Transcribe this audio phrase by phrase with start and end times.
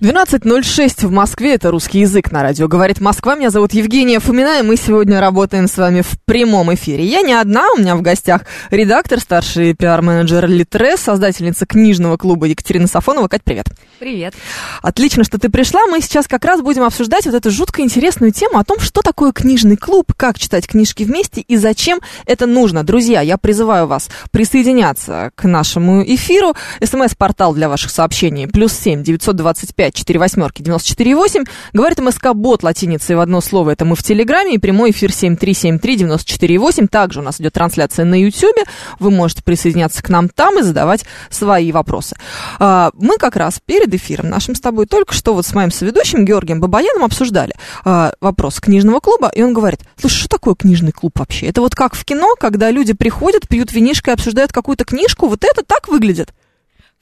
[0.00, 2.68] 12.06 в Москве, это русский язык на радио.
[2.68, 7.06] Говорит Москва, меня зовут Евгения Фомина, и мы сегодня работаем с вами в прямом эфире.
[7.06, 12.86] Я не одна, у меня в гостях редактор, старший пиар-менеджер Литрес, создательница книжного клуба Екатерина
[12.86, 13.28] Сафонова.
[13.28, 13.68] Кать, привет.
[13.98, 14.34] Привет.
[14.82, 15.86] Отлично, что ты пришла.
[15.86, 19.32] Мы сейчас как раз будем обсуждать вот эту жутко интересную тему о том, что такое
[19.32, 22.84] книжный клуб, как читать книжки вместе и зачем это нужно.
[22.84, 26.54] Друзья, я призываю вас присоединяться к нашему эфиру.
[26.84, 31.44] СМС-портал для ваших сообщений плюс семь девятьсот двадцать пять четыре восьмерки девяносто четыре восемь.
[31.72, 33.70] Говорит МСК Бот латиницей в одно слово.
[33.70, 36.88] Это мы в Телеграме и прямой эфир семь три семь три девяносто четыре восемь.
[36.88, 38.64] Также у нас идет трансляция на Ютьюбе.
[38.98, 42.16] Вы можете присоединяться к нам там и задавать свои вопросы.
[42.58, 46.24] А, Мы как раз перед эфиром нашим с тобой только что вот с моим соведущим
[46.24, 51.18] Георгием Бабаяном обсуждали а, вопрос книжного клуба, и он говорит, слушай, что такое книжный клуб
[51.18, 51.46] вообще?
[51.46, 55.44] Это вот как в кино, когда люди приходят, пьют винишко и обсуждают какую-то книжку, вот
[55.44, 56.32] это так выглядит?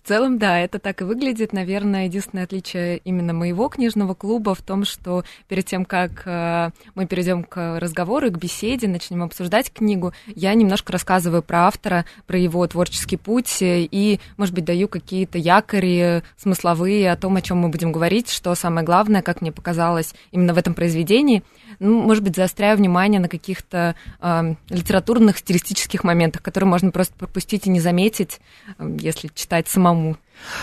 [0.05, 1.55] В целом, да, это так и выглядит.
[1.55, 7.07] Наверное, единственное отличие именно моего книжного клуба в том, что перед тем, как э, мы
[7.07, 12.67] перейдем к разговору, к беседе, начнем обсуждать книгу, я немножко рассказываю про автора, про его
[12.67, 17.71] творческий путь э, и, может быть, даю какие-то якори смысловые о том, о чем мы
[17.71, 21.43] будем говорить, что самое главное, как мне показалось именно в этом произведении.
[21.79, 27.67] Ну, может быть, заостряю внимание на каких-то э, литературных, стилистических моментах, которые можно просто пропустить
[27.67, 28.39] и не заметить,
[28.79, 29.94] э, если читать самому.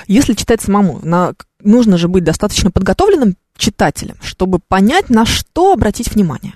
[0.08, 6.12] Если читать самому, на- нужно же быть достаточно подготовленным читателем, чтобы понять, на что обратить
[6.14, 6.54] внимание.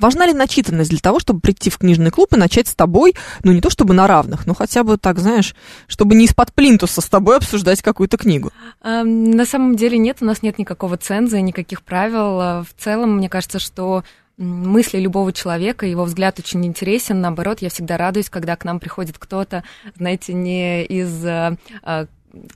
[0.00, 3.50] Важна ли начитанность для того, чтобы прийти в книжный клуб и начать с тобой, ну
[3.50, 5.56] не то чтобы на равных, но хотя бы так, знаешь,
[5.88, 8.52] чтобы не из-под плинтуса с тобой обсуждать какую-то книгу?
[8.84, 12.40] Эм, На самом деле нет, у нас нет никакого ценза, никаких правил.
[12.40, 14.04] Э, В целом, мне кажется, что
[14.38, 17.20] мысли любого человека, его взгляд очень интересен.
[17.20, 19.64] Наоборот, я всегда радуюсь, когда к нам приходит кто-то,
[19.96, 22.06] знаете, не из э, э,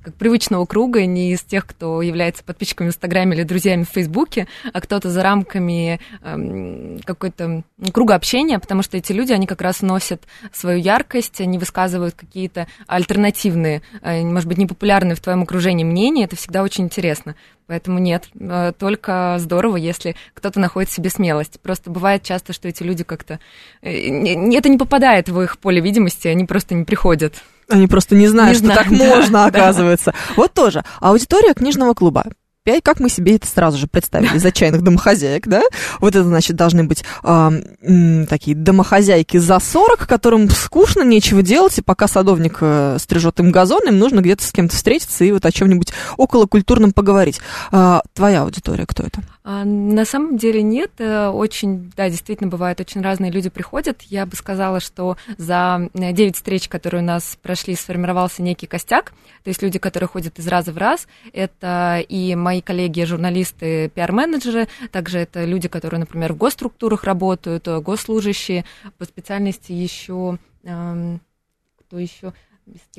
[0.03, 4.48] как привычного круга, не из тех, кто является подписчиками в Инстаграме или друзьями в Фейсбуке,
[4.72, 9.60] а кто-то за рамками эм, какой-то м, круга общения, потому что эти люди, они как
[9.60, 10.22] раз носят
[10.53, 16.37] свою яркость, они высказывают какие-то альтернативные, э, может быть, непопулярные в твоем окружении мнения, это
[16.37, 17.34] всегда очень интересно.
[17.66, 21.60] Поэтому нет, э, только здорово, если кто-то находит в себе смелость.
[21.60, 23.41] Просто бывает часто, что эти люди как-то...
[23.82, 23.91] э,
[24.54, 27.34] Это не попадает в их поле видимости, они просто не приходят.
[27.69, 29.47] Они просто не знают, Не что знаю, так да, можно, да.
[29.47, 30.15] оказывается.
[30.37, 30.84] Вот тоже.
[31.00, 32.26] Аудитория книжного клуба.
[32.66, 35.62] Пять, как мы себе это сразу же представили, из отчаянных домохозяек, да?
[36.00, 41.82] Вот это, значит, должны быть м, такие домохозяйки за 40, которым скучно, нечего делать, и
[41.82, 45.53] пока садовник э, стрижет им газон, им нужно где-то с кем-то встретиться и вот о
[45.53, 47.38] чем-нибудь околокультурном поговорить.
[47.71, 49.21] А, твоя аудитория кто это?
[49.44, 54.03] А, На самом деле нет, э, очень, да, действительно бывает, очень разные люди приходят.
[54.03, 59.12] Я бы сказала, что за 9 встреч, которые у нас прошли, сформировался некий костяк,
[59.44, 64.69] то есть люди, которые ходят из раза в раз, это и мои коллеги, журналисты, пиар-менеджеры,
[64.91, 68.65] также это люди, которые, например, в госструктурах работают, э, госслужащие,
[68.99, 71.21] по специальности еще, эм,
[71.78, 72.33] кто еще?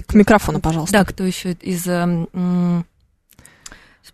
[0.05, 0.93] К микрофону, пожалуйста.
[0.99, 1.85] Да, кто еще из...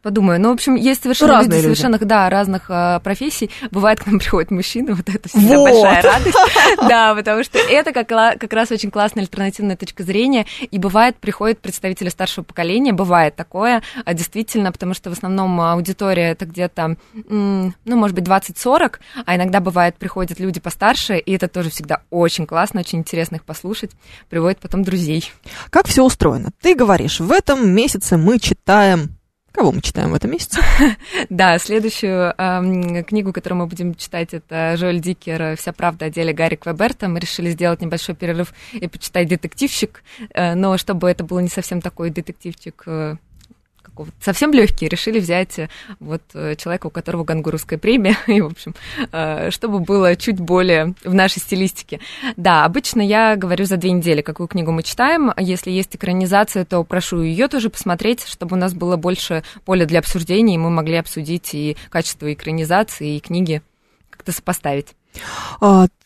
[0.02, 0.40] подумаю.
[0.40, 1.80] Ну, в общем, есть совершенно Разные люди люди.
[1.80, 3.50] совершенно, да, разных а, профессий.
[3.72, 5.70] Бывает, к нам приходят мужчины, вот это всегда Вот.
[5.70, 6.38] большая радость.
[6.90, 10.46] Да, потому что это как, как раз очень классная альтернативная точка зрения.
[10.70, 16.32] И бывает, приходят представители старшего поколения, бывает такое, а, действительно, потому что в основном аудитория
[16.32, 16.96] это где-то,
[17.30, 22.46] ну, может быть, 20-40, а иногда бывает, приходят люди постарше, и это тоже всегда очень
[22.46, 23.92] классно, очень интересно их послушать,
[24.30, 25.32] приводит потом друзей.
[25.70, 26.52] Как все устроено?
[26.62, 29.16] Ты говоришь, в этом месяце мы читаем...
[29.54, 30.60] Кого мы читаем в этом месяце?
[31.30, 36.34] Да, следующую эм, книгу, которую мы будем читать, это Жоэль Дикер «Вся правда о деле
[36.34, 37.08] Гарри Квеберта».
[37.08, 41.82] Мы решили сделать небольшой перерыв и почитать детективчик, э, но чтобы это было не совсем
[41.82, 43.18] такой детективчик э,
[43.94, 45.70] какого-то совсем легкий, решили взять э,
[46.00, 48.74] вот э, человека, у которого гангурская премия, и, в общем,
[49.12, 52.00] э, чтобы было чуть более в нашей стилистике.
[52.36, 55.32] Да, обычно я говорю за две недели, какую книгу мы читаем.
[55.38, 60.00] Если есть экранизация, то прошу ее тоже посмотреть, чтобы у нас было больше поля для
[60.00, 63.62] обсуждений, и мы могли обсудить и качество экранизации, и книги
[64.10, 64.96] как-то сопоставить.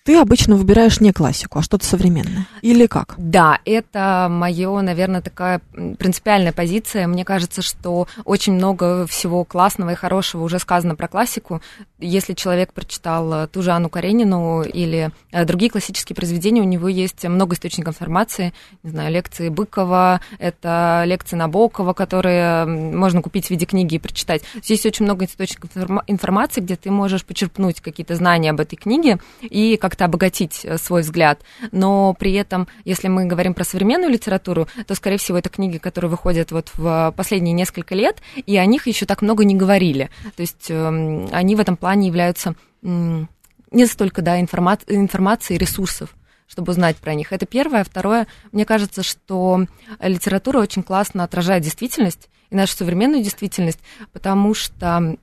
[0.07, 2.47] Ты обычно выбираешь не классику, а что-то современное.
[2.61, 3.15] Или как?
[3.17, 5.59] Да, это мое, наверное, такая
[5.99, 7.07] принципиальная позиция.
[7.07, 11.61] Мне кажется, что очень много всего классного и хорошего уже сказано про классику.
[11.99, 16.87] Если человек прочитал э, ту же Анну Каренину или э, другие классические произведения, у него
[16.87, 18.53] есть много источников информации.
[18.83, 24.43] Не знаю, лекции Быкова, это лекции Набокова, которые можно купить в виде книги и прочитать.
[24.63, 25.71] Здесь очень много источников
[26.07, 30.77] информации, где ты можешь почерпнуть какие-то знания об этой книге и как как-то обогатить э,
[30.77, 31.41] свой взгляд.
[31.71, 36.11] Но при этом, если мы говорим про современную литературу, то, скорее всего, это книги, которые
[36.11, 40.09] выходят вот в последние несколько лет, и о них еще так много не говорили.
[40.35, 46.13] То есть эм, они в этом плане являются не столько да, информа- информации, ресурсов
[46.47, 47.33] чтобы узнать про них.
[47.33, 47.83] Это первое.
[47.83, 49.65] Второе, мне кажется, что
[49.99, 53.79] литература очень классно отражает действительность, и нашу современную действительность,
[54.13, 55.17] потому что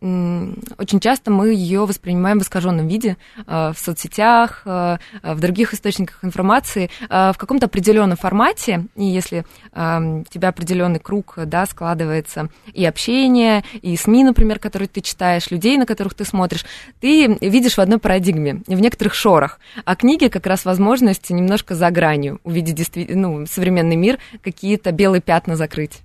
[0.78, 3.16] очень часто мы ее воспринимаем в искаженном виде
[3.46, 8.86] э, в соцсетях, э, в других источниках информации, э, в каком-то определенном формате.
[8.96, 15.00] И если у тебя определенный круг да, складывается и общение, и СМИ, например, которые ты
[15.00, 16.64] читаешь, людей, на которых ты смотришь,
[17.00, 19.58] ты видишь в одной парадигме, в некоторых шорах.
[19.84, 25.20] А книги как раз возможность немножко за гранью увидеть действительно, ну, современный мир, какие-то белые
[25.20, 26.02] пятна закрыть.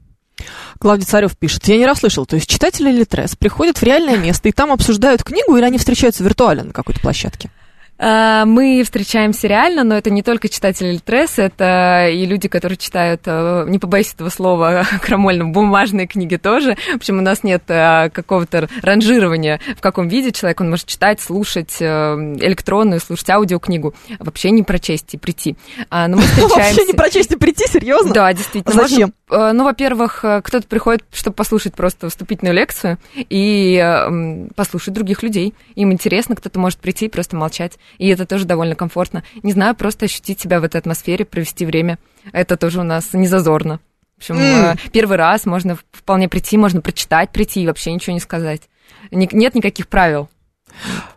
[0.79, 4.51] Клавдий Царев пишет, я не расслышал, то есть читатели Литрес приходят в реальное место и
[4.51, 7.49] там обсуждают книгу или они встречаются виртуально на какой-то площадке?
[7.99, 13.21] Э, мы встречаемся реально, но это не только читатели Литрес, это и люди, которые читают,
[13.25, 16.77] э, не побоюсь этого слова, крамольно, бумажные книги тоже.
[16.93, 21.19] В общем, у нас нет э, какого-то ранжирования, в каком виде человек он может читать,
[21.19, 25.57] слушать электронную, слушать аудиокнигу, вообще не прочесть и прийти.
[25.89, 26.55] А, но мы встречаемся...
[26.59, 28.13] Вообще не прочесть и прийти, серьезно?
[28.13, 28.87] Да, действительно.
[28.87, 29.13] Зачем?
[29.29, 35.53] Ну, во-первых, кто-то приходит, чтобы послушать просто вступительную лекцию и послушать других людей.
[35.75, 39.23] Им интересно, кто-то может прийти и просто молчать и это тоже довольно комфортно.
[39.43, 41.97] Не знаю, просто ощутить себя в этой атмосфере, провести время.
[42.31, 43.79] Это тоже у нас не зазорно.
[44.17, 44.91] В общем, mm.
[44.91, 48.63] первый раз можно вполне прийти, можно прочитать, прийти и вообще ничего не сказать.
[49.11, 50.29] Нет никаких правил.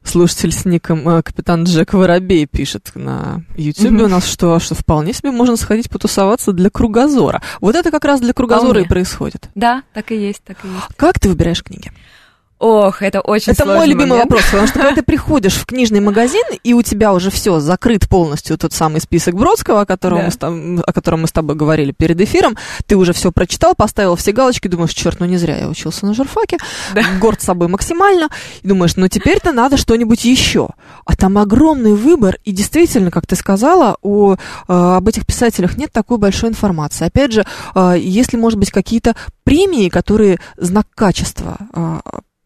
[0.02, 4.04] Слушатель с ником э, Капитан Джек Воробей пишет на YouTube mm-hmm.
[4.04, 7.42] у нас, что, что вполне себе можно сходить потусоваться для кругозора.
[7.60, 8.86] Вот это как раз для кругозора вполне.
[8.86, 9.48] и происходит.
[9.54, 10.86] Да, так и есть, так и есть.
[10.96, 11.92] Как ты выбираешь книги?
[12.62, 14.30] Ох, это очень Это мой любимый момент.
[14.30, 18.08] вопрос, потому что когда ты приходишь в книжный магазин, и у тебя уже все закрыт
[18.08, 20.24] полностью тот самый список Бродского, о котором, да.
[20.26, 22.56] мы, с, о котором мы с тобой говорили перед эфиром,
[22.86, 26.14] ты уже все прочитал, поставил все галочки, думаешь, черт, ну не зря я учился на
[26.14, 26.58] журфаке,
[26.94, 27.02] да.
[27.20, 28.28] горд собой максимально,
[28.62, 30.68] и думаешь, ну теперь-то надо что-нибудь еще.
[31.04, 34.36] А там огромный выбор, и действительно, как ты сказала, о, э,
[34.68, 37.06] об этих писателях нет такой большой информации.
[37.06, 37.44] Опять же,
[37.74, 41.98] э, если, может быть, какие-то премии, которые знак качества э,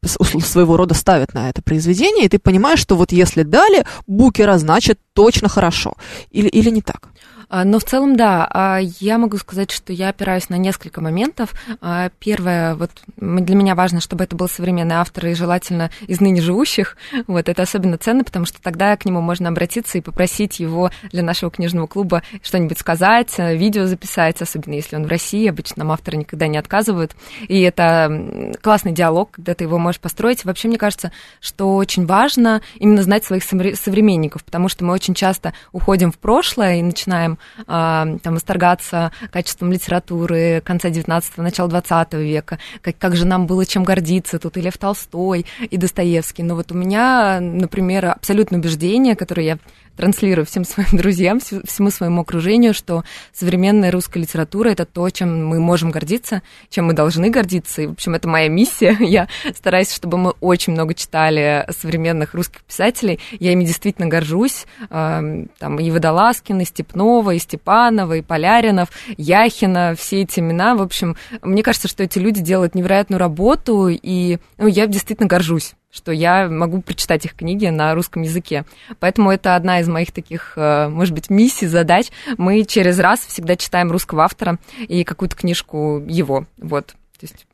[0.07, 4.99] своего рода ставят на это произведение, и ты понимаешь, что вот если дали букера, значит
[5.13, 5.95] точно хорошо.
[6.31, 7.09] Или, или не так?
[7.49, 11.55] А, но в целом, да, а, я могу сказать, что я опираюсь на несколько моментов.
[11.81, 16.41] А, первое, вот для меня важно, чтобы это был современный автор и желательно из ныне
[16.41, 16.97] живущих.
[17.27, 21.23] Вот, это особенно ценно, потому что тогда к нему можно обратиться и попросить его для
[21.23, 25.49] нашего книжного клуба что-нибудь сказать, э, видео записать, особенно если он в России.
[25.49, 27.15] Обычно нам авторы никогда не отказывают.
[27.47, 30.45] И это классный диалог, когда ты его можешь построить.
[30.45, 35.55] Вообще, мне кажется, что очень важно именно знать своих современников, потому что мы очень часто
[35.73, 37.36] уходим в прошлое и начинаем
[37.67, 43.85] там, восторгаться качеством литературы конца 19-го, начала 20 века, как, как же нам было чем
[43.85, 46.43] гордиться, тут и Лев Толстой, и Достоевский.
[46.43, 49.59] Но вот у меня, например, абсолютное убеждение, которое я
[49.97, 55.61] транслирую всем своим друзьям, всему своему окружению, что современная русская литература— это то, чем мы
[55.61, 57.83] можем гордиться, чем мы должны гордиться.
[57.83, 58.97] И, в общем, это моя миссия.
[59.01, 63.21] Я стараюсь, чтобы мы очень много читали современных русских писателей.
[63.39, 64.67] Я ими действительно горжусь.
[64.89, 70.75] Там и Водолазкина, и Степнова, и Степанова, и Поляринов, Яхина, все эти имена.
[70.75, 75.75] В общем, мне кажется, что эти люди делают невероятную работу, и ну, я действительно горжусь
[75.91, 78.65] что я могу прочитать их книги на русском языке.
[79.01, 82.09] Поэтому это одна из моих таких, э, может быть, миссий, задач.
[82.37, 86.47] Мы через раз всегда читаем русского автора и какую-то книжку его.
[86.59, 86.89] Вот.
[86.89, 87.47] То есть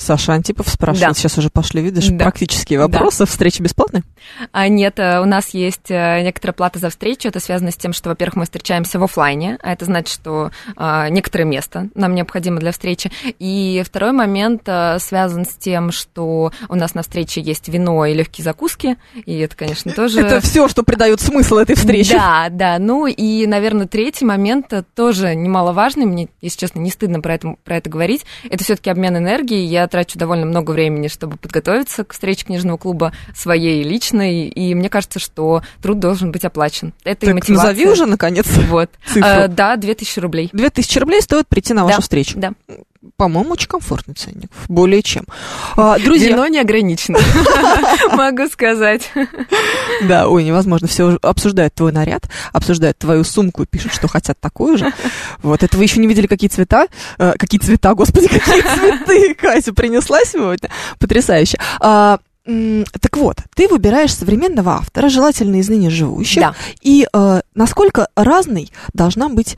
[0.00, 1.14] Саша Антипов спрашивает, да.
[1.14, 2.24] сейчас уже пошли, видишь, да.
[2.24, 3.20] практические вопросы.
[3.20, 3.26] Да.
[3.26, 4.02] Встречи бесплатные?
[4.50, 7.28] А, нет, э, у нас есть э, некоторая плата за встречу.
[7.28, 11.10] Это связано с тем, что, во-первых, мы встречаемся в офлайне, а это значит, что а,
[11.10, 13.12] некоторое место нам необходимо для встречи.
[13.38, 18.14] И второй момент а, связан с тем, что у нас на встрече есть вино и
[18.14, 20.20] легкие закуски, и это, конечно, тоже...
[20.20, 22.14] Это все, что придает смысл этой встрече.
[22.14, 22.78] Да, да.
[22.78, 26.06] Ну и, наверное, третий момент тоже немаловажный.
[26.06, 28.24] Мне, если честно, не стыдно про это, про это говорить.
[28.48, 29.66] Это все-таки обмен энергией.
[29.66, 34.88] Я трачу довольно много времени, чтобы подготовиться к встрече книжного клуба своей личной, и мне
[34.88, 36.94] кажется, что труд должен быть оплачен.
[37.04, 37.68] Это так и мотивация.
[37.70, 38.90] назови уже, наконец, Вот.
[39.06, 39.22] цифру.
[39.24, 40.50] А, да, 2000 рублей.
[40.52, 42.38] 2000 рублей стоит прийти на вашу Да, встречу.
[42.38, 42.52] Да.
[43.16, 44.50] По-моему, очень комфортный ценник.
[44.68, 45.24] Более чем.
[45.74, 47.18] А, друзья, Вино не ограничено,
[48.12, 49.10] могу сказать.
[50.02, 50.86] да, ой, невозможно.
[50.86, 54.92] Все обсуждают твой наряд, обсуждают твою сумку пишут, что хотят такую же.
[55.42, 56.88] Вот, это вы еще не видели, какие цвета,
[57.18, 60.68] э, какие цвета, господи, какие цветы Катя принесла сегодня.
[60.98, 61.58] Потрясающе.
[61.80, 66.40] А, так вот, ты выбираешь современного автора, желательно из ныне живущих.
[66.42, 66.54] Да.
[66.82, 69.56] И э, насколько разной должна быть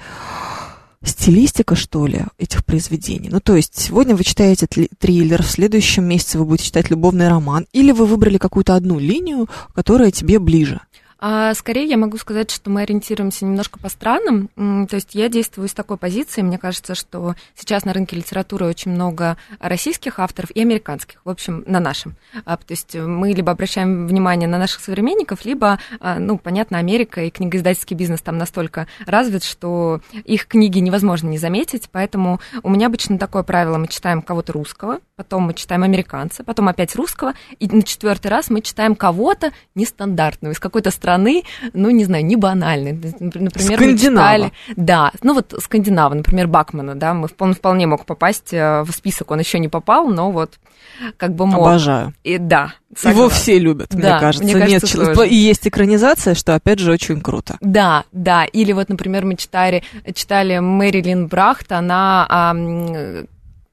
[1.05, 3.29] стилистика, что ли, этих произведений.
[3.31, 7.67] Ну, то есть, сегодня вы читаете триллер, в следующем месяце вы будете читать любовный роман,
[7.73, 10.81] или вы выбрали какую-то одну линию, которая тебе ближе.
[11.25, 14.49] А, скорее я могу сказать, что мы ориентируемся немножко по странам.
[14.57, 16.43] То есть я действую с такой позиции.
[16.43, 21.63] Мне кажется, что сейчас на рынке литературы очень много российских авторов и американских, в общем,
[21.69, 22.17] на нашем.
[22.45, 27.23] А, То есть мы либо обращаем внимание на наших современников, либо, а, ну, понятно, Америка
[27.23, 31.89] и книгоиздательский бизнес там настолько развит, что их книги невозможно не заметить.
[31.93, 33.79] Поэтому у меня обычно такое правило.
[33.79, 38.51] Мы читаем кого-то русского, потом мы читаем американца, потом опять русского, и на четвертый раз
[38.51, 42.93] мы читаем кого-то нестандартного, из какой-то страны, ну, не знаю, не банальной.
[42.93, 43.51] Например,
[43.81, 43.97] мы Скандинава.
[43.99, 44.53] читали...
[44.77, 49.31] Да, ну вот скандинава, например, Бакмана, да, мы, он вполне мог попасть э, в список,
[49.31, 50.59] он еще не попал, но вот
[51.17, 51.67] как бы мог.
[51.67, 52.13] Обожаю.
[52.23, 53.31] И, да, Его согласна.
[53.31, 54.45] все любят, мне Да, кажется.
[54.45, 55.29] мне кажется, Нет, тоже.
[55.29, 57.57] и есть экранизация, что, опять же, очень круто.
[57.61, 58.45] Да, да.
[58.45, 59.83] Или вот, например, мы читали,
[60.15, 62.55] читали Мэрилин Брахт, она а,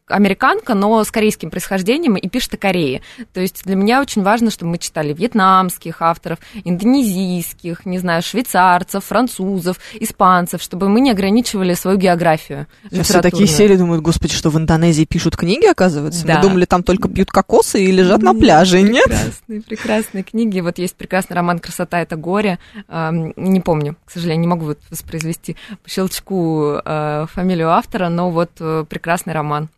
[0.10, 3.02] американка, но с корейским происхождением и пишет о Корее.
[3.34, 9.06] То есть для меня очень важно, чтобы мы читали вьетнамских авторов, индонезийских, не знаю, швейцарцев,
[9.06, 12.68] французов, испанцев, чтобы мы не ограничивали свою географию.
[12.90, 16.26] Сейчас все такие сели, думают, господи, что в Индонезии пишут книги, оказывается?
[16.26, 16.38] Да.
[16.38, 19.06] Мы думали, там только пьют кокосы и лежат на пляже, нет?
[19.06, 20.60] Прекрасные, прекрасные книги.
[20.60, 22.60] Вот есть прекрасный роман «Красота– это горе».
[22.90, 28.86] Не помню, к сожалению, не могу воспроизвести по щелчку э, фамилию автора, но вот э,
[28.90, 29.70] прекрасный роман.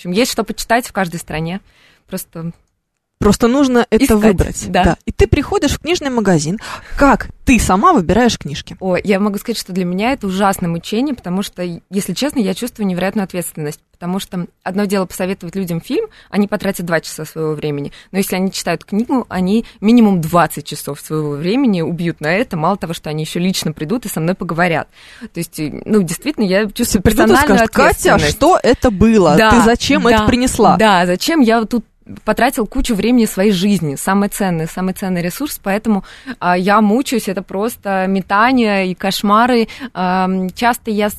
[0.00, 1.60] Общем, есть что почитать в каждой стране.
[2.06, 2.52] Просто
[3.20, 4.64] Просто нужно это Искать, выбрать.
[4.70, 4.96] да.
[5.04, 6.58] И ты приходишь в книжный магазин.
[6.96, 8.78] Как ты сама выбираешь книжки?
[8.80, 12.54] О, я могу сказать, что для меня это ужасное мучение, потому что, если честно, я
[12.54, 13.80] чувствую невероятную ответственность.
[13.92, 17.92] Потому что одно дело посоветовать людям фильм, они потратят два часа своего времени.
[18.10, 22.56] Но если они читают книгу, они минимум 20 часов своего времени убьют на это.
[22.56, 24.88] Мало того, что они еще лично придут и со мной поговорят.
[25.20, 28.30] То есть, ну, действительно, я чувствую персональную скажут, Катя, ответственность.
[28.30, 29.36] что это было?
[29.36, 30.76] Да, ты зачем да, это принесла?
[30.78, 31.84] Да, зачем я тут
[32.24, 36.04] потратил кучу времени своей жизни, самый ценный, самый ценный ресурс, поэтому
[36.38, 39.68] а, я мучаюсь, это просто метание и кошмары.
[39.94, 41.10] Ам, часто я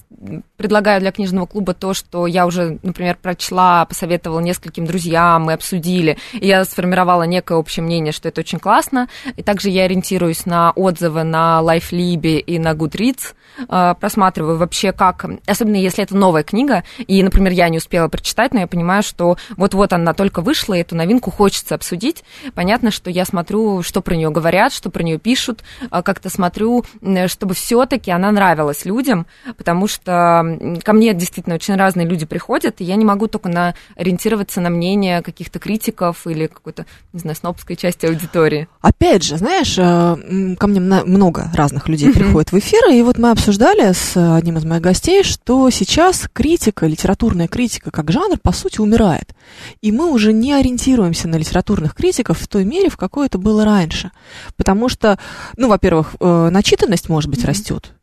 [0.57, 6.17] предлагаю для книжного клуба то, что я уже, например, прочла, посоветовала нескольким друзьям, мы обсудили,
[6.33, 10.71] и я сформировала некое общее мнение, что это очень классно, и также я ориентируюсь на
[10.71, 13.33] отзывы на LifeLib и на Goodreads,
[13.67, 18.59] просматриваю вообще как, особенно если это новая книга, и, например, я не успела прочитать, но
[18.61, 22.23] я понимаю, что вот-вот она только вышла, и эту новинку хочется обсудить.
[22.53, 26.85] Понятно, что я смотрю, что про нее говорят, что про нее пишут, а, как-то смотрю,
[27.27, 29.25] чтобы все-таки она нравилась людям,
[29.57, 33.75] потому что ко мне действительно очень разные люди приходят, и я не могу только на,
[33.95, 38.67] ориентироваться на мнение каких-то критиков или какой-то, не знаю, снобской части аудитории.
[38.81, 42.17] Опять же, знаешь, э, ко мне много разных людей Мгм.
[42.19, 46.85] приходит в эфир, и вот мы обсуждали с одним из моих гостей, что сейчас критика,
[46.85, 49.33] литературная критика как жанр, по сути, умирает.
[49.81, 53.65] И мы уже не ориентируемся на литературных критиков в той мере, в какой это было
[53.65, 54.11] раньше.
[54.57, 55.17] Потому что,
[55.57, 57.93] ну, во-первых, э, начитанность, может быть, растет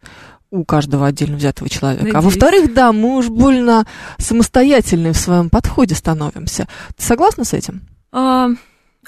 [0.51, 2.03] у каждого отдельно взятого человека.
[2.03, 2.25] А Надеюсь.
[2.25, 3.87] во-вторых, да, мы уж больно
[4.19, 6.67] самостоятельны в своем подходе становимся.
[6.97, 7.83] Ты согласна с этим?
[8.11, 8.49] А,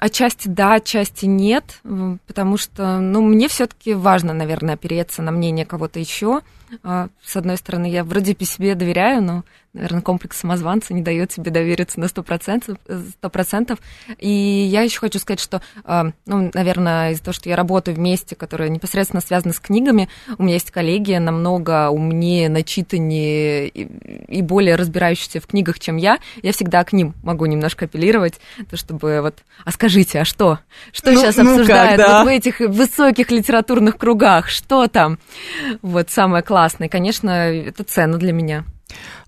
[0.00, 1.82] Отчасти да, отчасти нет,
[2.26, 6.40] потому что, ну, мне все-таки важно, наверное, опереться на мнение кого-то еще.
[6.82, 11.50] С одной стороны, я вроде по себе доверяю, но, наверное, комплекс самозванца не дает себе
[11.50, 12.78] довериться на 100%.
[13.22, 13.78] 100%.
[14.18, 17.98] И я еще хочу сказать, что, а, ну, наверное, из-за того, что я работаю в
[17.98, 20.08] месте, которое непосредственно связано с книгами,
[20.38, 26.18] у меня есть коллеги намного умнее, начитаннее и, более разбирающиеся в книгах, чем я.
[26.42, 30.58] Я всегда к ним могу немножко апеллировать, то чтобы вот, а скажите, а что?
[30.92, 32.18] Что Ну- сейчас ну как, обсуждают да.
[32.18, 34.48] вот в этих высоких литературных кругах?
[34.48, 35.18] Что там?
[35.82, 36.59] Вот самое классное.
[36.88, 38.64] Конечно, это ценно для меня.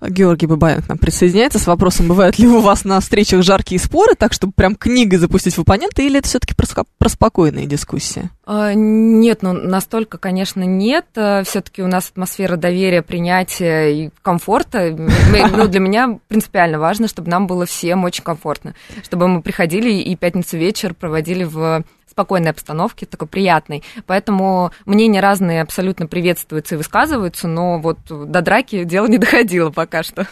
[0.01, 4.33] Георгий Бабаев нам присоединяется с вопросом, бывают ли у вас на встречах жаркие споры, так
[4.33, 6.67] чтобы прям книгой запустить в оппонента, или это все-таки про,
[6.99, 8.31] про спокойные дискуссии?
[8.45, 11.07] А, нет, ну настолько, конечно, нет.
[11.15, 14.91] А, все-таки у нас атмосфера доверия, принятия и комфорта.
[14.97, 18.75] Ну, для меня принципиально важно, чтобы нам было всем очень комфортно.
[19.05, 23.83] Чтобы мы приходили и пятницу вечер проводили в спокойной обстановке, такой приятной.
[24.07, 30.03] Поэтому мнения разные абсолютно приветствуются и высказываются, но вот до драки дело не доходило пока
[30.03, 30.27] что.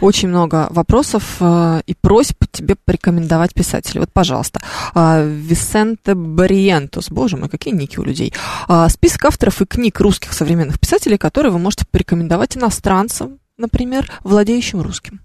[0.00, 4.00] Очень много вопросов э, и просьб тебе порекомендовать писателей.
[4.00, 4.60] Вот, пожалуйста,
[4.94, 8.32] э, Висенте Бариентус, боже мой, какие ники у людей.
[8.68, 14.80] Э, список авторов и книг русских современных писателей, которые вы можете порекомендовать иностранцам, например, владеющим
[14.80, 15.20] русским.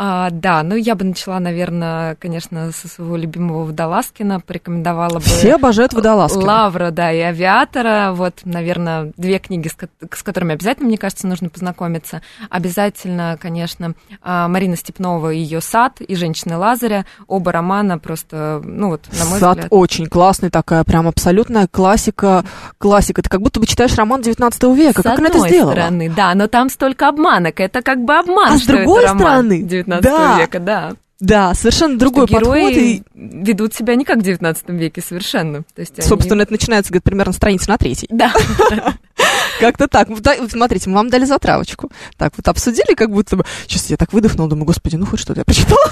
[0.00, 5.20] А, да, ну я бы начала, наверное, конечно, со своего любимого Водолазкина, порекомендовала бы...
[5.22, 6.44] Все обожают Водолазкина.
[6.44, 11.48] Лавра, да, и Авиатора, вот, наверное, две книги, с, с которыми обязательно, мне кажется, нужно
[11.48, 12.22] познакомиться.
[12.48, 18.90] Обязательно, конечно, а, Марина Степнова и ее «Сад» и «Женщины Лазаря», оба романа просто, ну
[18.90, 19.72] вот, на мой «Сад» взгляд...
[19.72, 22.44] очень классный, такая прям абсолютная классика,
[22.78, 23.20] классика.
[23.20, 25.00] Ты как будто бы читаешь роман 19 века.
[25.00, 25.72] С как она это сделала?
[25.72, 29.62] стороны, да, но там столько обманок, это как бы обман, а с другой стороны,
[29.96, 30.38] 19 да.
[30.38, 30.92] века, да.
[31.20, 32.70] Да, совершенно другой что подход.
[32.72, 33.02] И...
[33.14, 35.64] ведут себя не как в 19 веке совершенно.
[35.74, 36.42] То есть Собственно, они...
[36.44, 38.08] это начинается говорит, примерно страница на третьей.
[38.12, 38.32] Да.
[39.60, 40.08] Как-то так.
[40.48, 41.90] Смотрите, мы вам дали затравочку.
[42.16, 43.44] Так, вот обсудили, как будто бы...
[43.66, 45.78] Сейчас я так выдохнула, думаю, господи, ну хоть что-то я прочитала.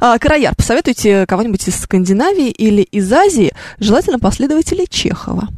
[0.00, 5.48] А, Караяр, посоветуйте кого-нибудь из Скандинавии или из Азии, желательно последователей Чехова.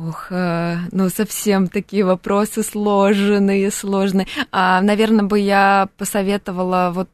[0.00, 4.28] Ох, э, ну совсем такие вопросы сложные, сложные.
[4.52, 7.08] А, наверное, бы я посоветовала вот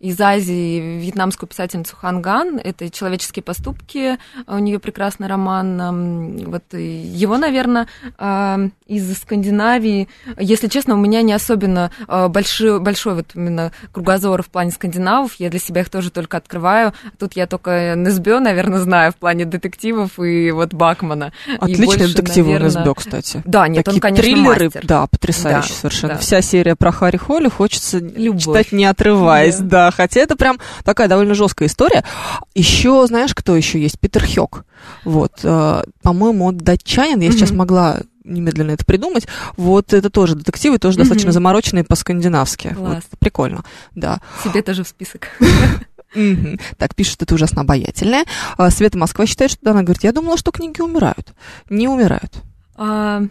[0.00, 2.58] из Азии вьетнамскую писательницу Ханган.
[2.58, 4.18] Это «Человеческие поступки».
[4.48, 6.38] У нее прекрасный роман.
[6.46, 7.86] Вот его, наверное,
[8.18, 10.08] а, из Скандинавии.
[10.36, 15.36] Если честно, у меня не особенно а, большой, большой вот именно кругозор в плане скандинавов.
[15.38, 16.92] Я для себя их тоже только открываю.
[17.20, 21.32] Тут я только Несбё, наверное, знаю в плане детективов и вот Бакмана.
[21.60, 22.82] Отличный детективы наверное...
[22.82, 23.42] НСБ, кстати.
[23.44, 24.86] Да, нет, Такие он, конечно, триллеры, мастер.
[24.86, 26.14] да, потрясающие да, совершенно.
[26.14, 26.20] Да.
[26.20, 28.42] Вся серия про Харри Холли хочется Любовь.
[28.42, 29.86] читать не отрываясь, да.
[29.86, 29.90] да.
[29.90, 32.04] Хотя это прям такая довольно жесткая история.
[32.54, 33.98] Еще, знаешь, кто еще есть?
[34.00, 34.64] Питер Хёк.
[35.04, 37.32] Вот, э, по-моему, он датчанин, я mm-hmm.
[37.32, 39.26] сейчас могла немедленно это придумать.
[39.56, 41.00] Вот это тоже детективы, тоже mm-hmm.
[41.00, 42.74] достаточно замороченные по-скандинавски.
[42.76, 44.20] Вот, прикольно, да.
[44.44, 45.28] Себе тоже в список.
[46.16, 46.60] Mm-hmm.
[46.78, 48.24] Так, пишет, это ужасно обаятельная.
[48.56, 51.34] А, Света Москва считает, что она говорит, я думала, что книги умирают.
[51.68, 52.32] Не умирают.
[52.74, 53.22] А,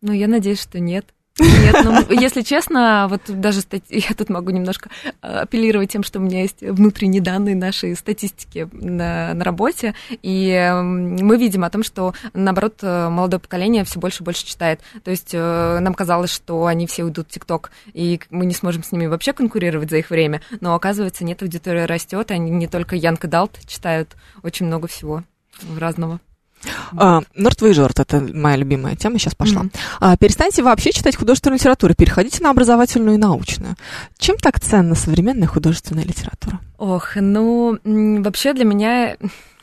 [0.00, 1.06] ну, я надеюсь, что нет.
[1.40, 3.84] Нет, ну, если честно, вот даже стать...
[3.88, 4.90] я тут могу немножко
[5.22, 10.72] а, апеллировать тем, что у меня есть внутренние данные нашей статистики на, на работе, и
[10.82, 14.80] мы видим о том, что, наоборот, молодое поколение все больше и больше читает.
[15.04, 18.82] То есть э, нам казалось, что они все уйдут в ТикТок, и мы не сможем
[18.82, 22.96] с ними вообще конкурировать за их время, но оказывается, нет, аудитория растет, они не только
[22.96, 25.24] Янка Далт читают очень много всего
[25.78, 26.20] разного.
[26.96, 29.62] А, мертвый жорт это моя любимая тема, сейчас пошла.
[29.62, 29.78] Mm-hmm.
[30.00, 33.76] А, перестаньте вообще читать художественную литературу, переходите на образовательную и научную.
[34.18, 36.60] Чем так ценна современная художественная литература?
[36.78, 39.16] Ох, ну, вообще для меня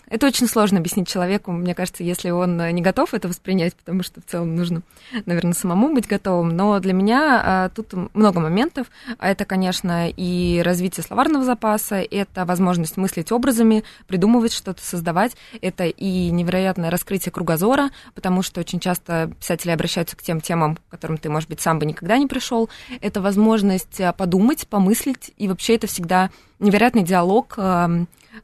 [0.10, 4.22] это очень сложно объяснить человеку, мне кажется, если он не готов это воспринять, потому что
[4.22, 4.82] в целом нужно,
[5.26, 6.56] наверное, самому быть готовым.
[6.56, 8.88] Но для меня а, тут много моментов.
[9.20, 15.36] Это, конечно, и развитие словарного запаса, это возможность мыслить образами, придумывать что-то, создавать.
[15.62, 20.82] Это и невероятное раскрытие кругозора, потому что очень часто писатели обращаются к тем темам, к
[20.89, 22.70] которым ты, может быть, сам бы никогда не пришел.
[23.02, 27.58] Это возможность а, подумать, помыслить, и вообще это всегда невероятный диалог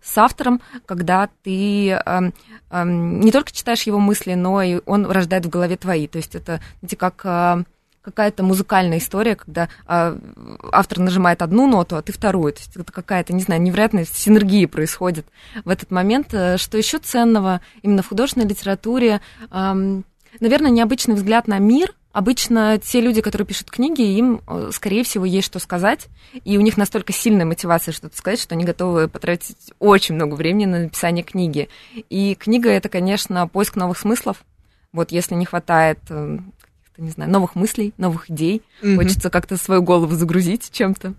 [0.02, 2.00] с автором, когда ты э,
[2.70, 6.08] э, не только читаешь его мысли, но и он рождает в голове твои.
[6.08, 7.64] То есть это, знаете, как э,
[8.04, 10.18] какая-то музыкальная история, когда э,
[10.72, 12.54] автор нажимает одну ноту, а ты вторую.
[12.54, 15.26] То есть это какая-то, не знаю, невероятная синергия происходит
[15.64, 16.34] в этот момент.
[16.34, 19.22] Э, что еще ценного именно в художественной литературе?
[19.50, 20.02] Э,
[20.40, 25.26] наверное, необычный взгляд на мир– Обычно те люди, которые пишут книги, им, э, скорее всего,
[25.26, 26.08] есть что сказать,
[26.46, 30.66] и у них настолько сильная мотивация что-то сказать, что они готовы потратить очень много времени
[30.66, 31.70] на написание книги.
[32.12, 34.46] И книга— это, конечно, поиск новых смыслов.
[34.92, 36.38] Вот если не хватает э,
[36.98, 38.96] не знаю, новых мыслей, новых идей, mm-hmm.
[38.96, 41.16] хочется как-то свою голову загрузить чем-то.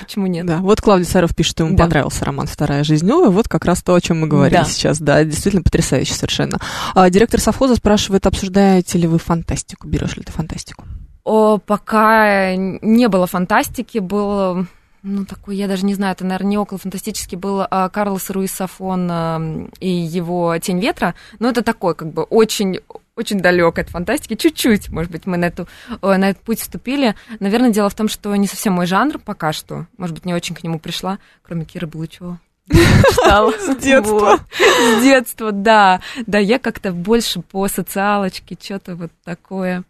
[0.00, 0.46] Почему нет?
[0.46, 1.84] Да, вот Клавдий Саров пишет, что ему да.
[1.84, 3.30] понравился роман «Вторая жизнь новая».
[3.30, 4.64] Вот как раз то, о чем мы говорили да.
[4.64, 5.00] сейчас.
[5.00, 6.58] Да, действительно потрясающе совершенно.
[6.94, 9.88] А, директор совхоза спрашивает, обсуждаете ли вы фантастику?
[9.88, 10.84] Берешь ли ты фантастику?
[11.24, 14.66] О, пока не было фантастики, был
[15.02, 18.52] ну, такой, я даже не знаю, это, наверное, не около фантастический был а, Карлос Руис
[18.52, 19.42] Сафон а,
[19.80, 22.78] и его «Тень ветра», но это такой, как бы, очень
[23.16, 25.68] очень далек от фантастики, чуть-чуть, может быть, мы на, эту,
[26.00, 27.14] на этот путь вступили.
[27.40, 30.54] Наверное, дело в том, что не совсем мой жанр пока что, может быть, не очень
[30.54, 32.40] к нему пришла, кроме Киры Булычева.
[32.70, 33.52] Читала.
[33.58, 34.40] С детства.
[34.58, 36.00] С детства, да.
[36.26, 39.84] Да, я как-то больше по социалочке, что-то вот такое.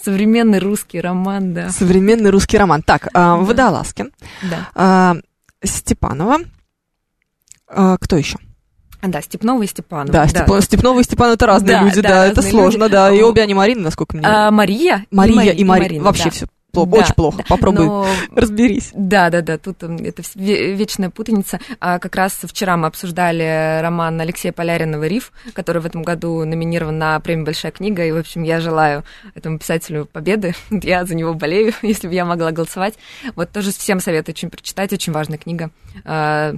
[0.00, 1.70] Современный русский роман, да.
[1.70, 2.82] Современный русский роман.
[2.82, 4.12] Так, а, Водолазкин.
[4.50, 4.70] Да.
[4.74, 5.16] А,
[5.62, 6.38] Степанова.
[7.68, 8.38] А, кто еще?
[9.02, 10.12] Да, Степнова и Степанова.
[10.12, 10.46] Да, Степ...
[10.46, 10.60] да.
[10.60, 12.92] Степнова и Степанова это разные да, люди, да, да, это сложно, люди.
[12.92, 13.12] да.
[13.12, 14.26] И обе они Марины, насколько мне.
[14.26, 15.06] А, Мария.
[15.10, 15.82] Мария и, и Мари...
[15.82, 16.04] Марина.
[16.04, 16.30] Вообще да.
[16.30, 17.36] все плохо, Да, очень плохо.
[17.38, 17.44] да.
[17.48, 18.90] Попробуй Но- разберись.
[18.94, 21.60] Да, да, да, тут это вечная путаница.
[21.80, 26.98] А как раз вчера мы обсуждали роман Алексея Поляринова «Риф», который в этом году номинирован
[26.98, 30.54] на премию «Большая книга», и, в общем, я желаю этому писателю победы.
[30.70, 32.94] Я за него болею, если бы я могла голосовать.
[33.34, 35.70] Вот тоже всем советую очень прочитать, очень важная книга.
[36.04, 36.54] А,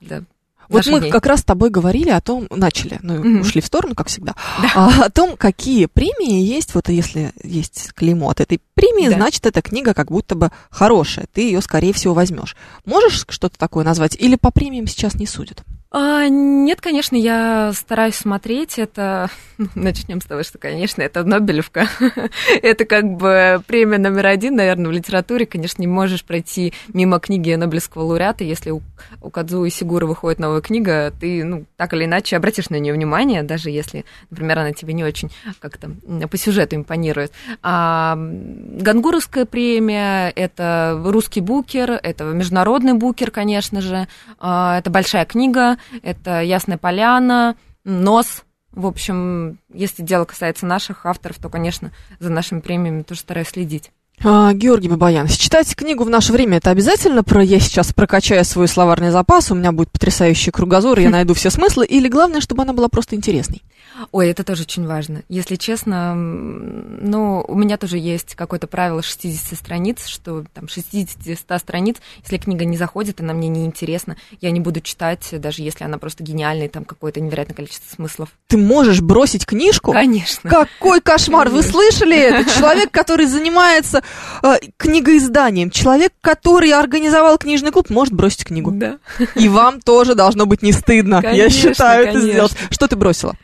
[0.00, 0.22] да,
[0.68, 1.10] Вот мы дней.
[1.10, 3.40] как раз с тобой говорили о том, начали, ну, Мгм.
[3.40, 4.34] ушли в сторону, как всегда,
[4.74, 9.16] а, о том, какие премии есть, вот если есть клеймо от этой премии, Да.
[9.16, 12.56] значит, эта книга как будто бы хорошая, ты ее, скорее всего, возьмешь.
[12.84, 14.16] Можешь что-то такое назвать?
[14.18, 15.62] Или по премиям сейчас не судят?
[15.94, 19.28] А, нет, конечно, я стараюсь смотреть это.
[19.74, 21.86] Начнем с того, что, конечно, это Нобелевка.
[22.62, 25.44] это как бы премия номер один, наверное, в литературе.
[25.44, 28.42] Конечно, не можешь пройти мимо книги Нобелевского лауреата.
[28.42, 28.80] Если у,
[29.20, 32.94] у Кадзу и Сигуры выходит новая книга, ты, ну, так или иначе обратишь на нее
[32.94, 35.90] внимание, даже если, например, она тебе не очень как-то
[36.26, 37.32] по сюжету импонирует.
[37.62, 45.76] А Гангуровская премия— это русский букер, это международный букер, конечно же, а, это большая книга,
[46.02, 48.44] это Ясная Поляна, Нос.
[48.72, 53.90] В общем, если дело касается наших авторов, то, конечно, за нашими премиями тоже стараюсь следить.
[54.24, 58.68] А, Георгий Бабаян, читать книгу в наше время это обязательно про я сейчас прокачаю свой
[58.68, 62.72] словарный запас, у меня будет потрясающий кругозор, я найду все смыслы, или главное, чтобы она
[62.72, 63.62] была просто интересной?
[64.10, 65.22] Ой, это тоже очень важно.
[65.28, 71.96] Если честно, ну, у меня тоже есть какое-то правило 60 страниц, что там 60-100 страниц,
[72.22, 75.98] если книга не заходит, она мне не интересна, я не буду читать, даже если она
[75.98, 78.30] просто гениальная, там какое-то невероятное количество смыслов.
[78.48, 79.92] Ты можешь бросить книжку?
[79.92, 80.48] Конечно.
[80.48, 81.48] Какой кошмар!
[81.48, 82.50] Вы слышали это?
[82.58, 84.02] Человек, который занимается
[84.42, 88.70] э, книгоизданием, человек, который организовал книжный клуб, может бросить книгу.
[88.72, 88.98] Да.
[89.34, 91.16] И вам тоже должно быть не стыдно.
[91.16, 92.32] Я Конечно, считаю это конечно.
[92.32, 92.56] сделать.
[92.70, 93.36] Что ты бросила?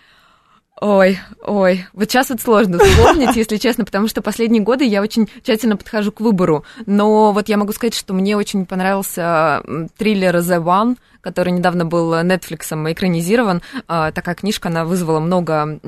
[0.81, 5.29] Ой, ой, вот сейчас вот сложно вспомнить, если честно, потому что последние годы я очень
[5.43, 6.64] тщательно подхожу к выбору.
[6.87, 9.62] Но вот я могу сказать, что мне очень понравился
[9.97, 13.62] триллер The One, который недавно был Netflix экранизирован.
[13.87, 15.78] А, Такая книжка, она вызвала много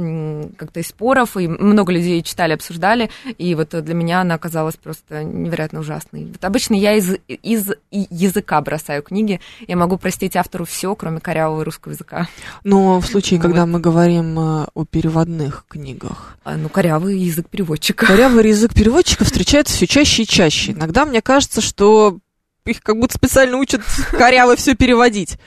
[0.56, 5.22] как-то и споров, и много людей читали, обсуждали, и вот для меня она оказалась просто
[5.24, 6.26] невероятно ужасной.
[6.26, 11.64] Вот обычно я из, из языка бросаю книги, я могу простить автору все, кроме корявого
[11.64, 12.28] русского языка.
[12.64, 13.46] Но в случае, Вот.
[13.46, 18.06] когда мы говорим э, о переводных книгах, А, Ну, корявый язык переводчика.
[18.06, 20.72] корявый язык переводчика встречается все чаще и чаще.
[20.72, 22.18] Иногда мне кажется, что
[22.66, 25.38] их как будто специально учат коряво все переводить.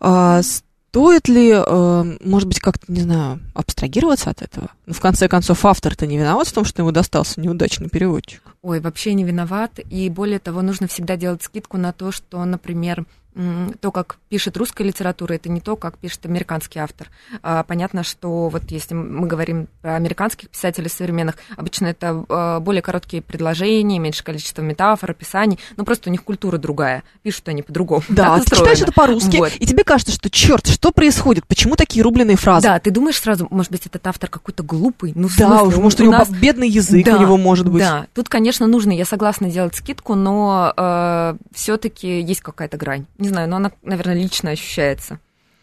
[0.00, 0.42] А,
[0.92, 4.68] Стоит ли, э, может быть, как-то, не знаю, абстрагироваться от этого?
[4.84, 8.42] Ну, в конце концов, автор-то не виноват в том, что ему достался неудачный переводчик.
[8.60, 9.80] Ой, вообще не виноват.
[9.88, 13.06] И более того, нужно всегда делать скидку на то, что, например,
[13.80, 17.08] то, как пишет русская литература, это не то, как пишет американский автор.
[17.42, 22.82] А, понятно, что вот если мы говорим про американских писателей современных, обычно это а, более
[22.82, 28.02] короткие предложения, меньше количество метафор, описаний, ну просто у них культура другая, пишут они по-другому.
[28.08, 29.52] Да, ты читаешь это по-русски, Вот.
[29.58, 31.46] и тебе кажется, что черт, что происходит?
[31.46, 32.66] Почему такие рубленые фразы?
[32.68, 35.12] Да, ты думаешь сразу, может быть, этот автор какой-то глупый?
[35.14, 37.68] Ну, Да, смысле, уж, может, у у него нас- бедный язык Да, у него может
[37.68, 37.82] быть.
[37.82, 43.06] Да, тут, конечно, нужно, я согласна делать скидку, но все-таки есть какая-то грань.
[43.22, 45.20] Не знаю, но она, наверное, лично ощущается.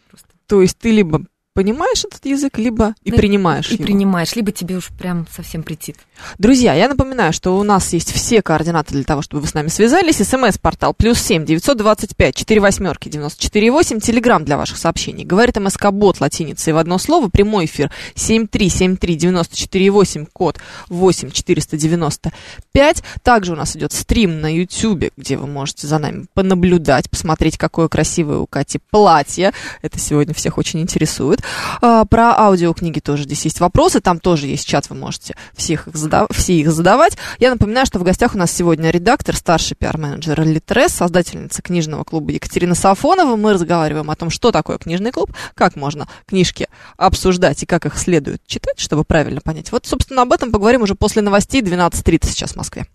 [0.07, 0.29] Просто.
[0.47, 3.83] То есть ты либо понимаешь этот язык, либо и Ну, принимаешь И его.
[3.83, 5.97] принимаешь, либо тебе уж прям совсем претит.
[6.37, 9.67] Друзья, я напоминаю, что у нас есть все координаты для того, чтобы вы с нами
[9.69, 10.17] связались.
[10.17, 13.99] СМС-портал плюс семь девятьсот двадцать пять четыре восьмерки девяносто четыре восемь.
[13.99, 15.25] Телеграмм для ваших сообщений.
[15.25, 17.29] Говорит МСК-бот латиницей в одно слово.
[17.29, 20.25] Прямой эфир семь три семь три девяносто четыре восемь.
[20.31, 22.31] Код восемь четыреста девяносто
[22.71, 23.03] пять.
[23.23, 27.87] Также у нас идет стрим на Ютьюбе, где вы можете за нами понаблюдать, посмотреть, какое
[27.87, 29.53] красивое у Кати платье.
[29.81, 31.38] Это сегодня всех очень интересует.
[31.81, 33.99] А, Про аудиокниги тоже здесь есть вопросы.
[33.99, 37.17] Там тоже есть чат, вы можете всех их задав- все их задавать.
[37.39, 42.31] Я напоминаю, что в гостях у нас сегодня редактор, старший пиар-менеджер Литрес, создательница книжного клуба
[42.31, 43.35] Екатерина Сафонова.
[43.35, 47.97] Мы разговариваем о том, что такое книжный клуб, как можно книжки обсуждать и как их
[47.97, 49.71] следует читать, чтобы правильно понять.
[49.71, 52.85] Вот, собственно, об этом поговорим уже после новостей 12.30 сейчас в Москве.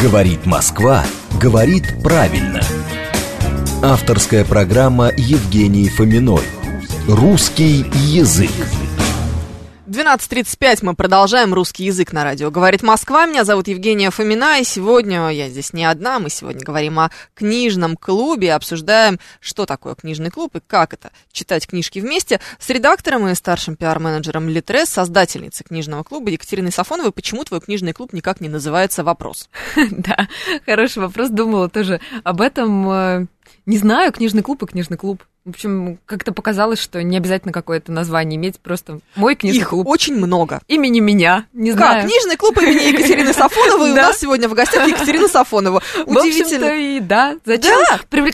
[0.00, 1.04] Говорит Москва,
[1.40, 2.60] говорит правильно.
[3.82, 6.42] Авторская программа Евгении Фоминой.
[7.08, 8.52] Русский язык.
[9.88, 12.52] 12.35 мы продолжаем русский язык на радио.
[12.52, 17.00] Говорит Москва, меня зовут Евгения Фомина, и сегодня я здесь не одна, мы сегодня говорим
[17.00, 22.70] о книжном клубе, обсуждаем, что такое книжный клуб и как это читать книжки вместе с
[22.70, 27.10] редактором и старшим пиар-менеджером Литрес, создательницей книжного клуба Екатериной Сафоновой.
[27.10, 29.50] Почему твой книжный клуб никак не называется «Вопрос»?
[29.90, 30.28] Да,
[30.64, 32.88] хороший вопрос, думала тоже об этом.
[32.88, 33.26] Э,
[33.66, 35.24] не знаю, книжный клуб и книжный клуб.
[35.44, 39.88] В общем, как-то показалось, что не обязательно какое-то название иметь, просто мой книжный Их клуб.
[39.88, 40.60] очень много.
[40.68, 41.78] Имени меня, не Как?
[41.78, 42.08] знаю.
[42.08, 43.90] Книжный клуб имени Екатерины Сафоновой.
[43.90, 45.82] У нас сегодня в гостях Екатерина Сафонова.
[46.06, 46.66] Удивительно.
[46.66, 47.36] и да.
[47.44, 47.76] Зачем?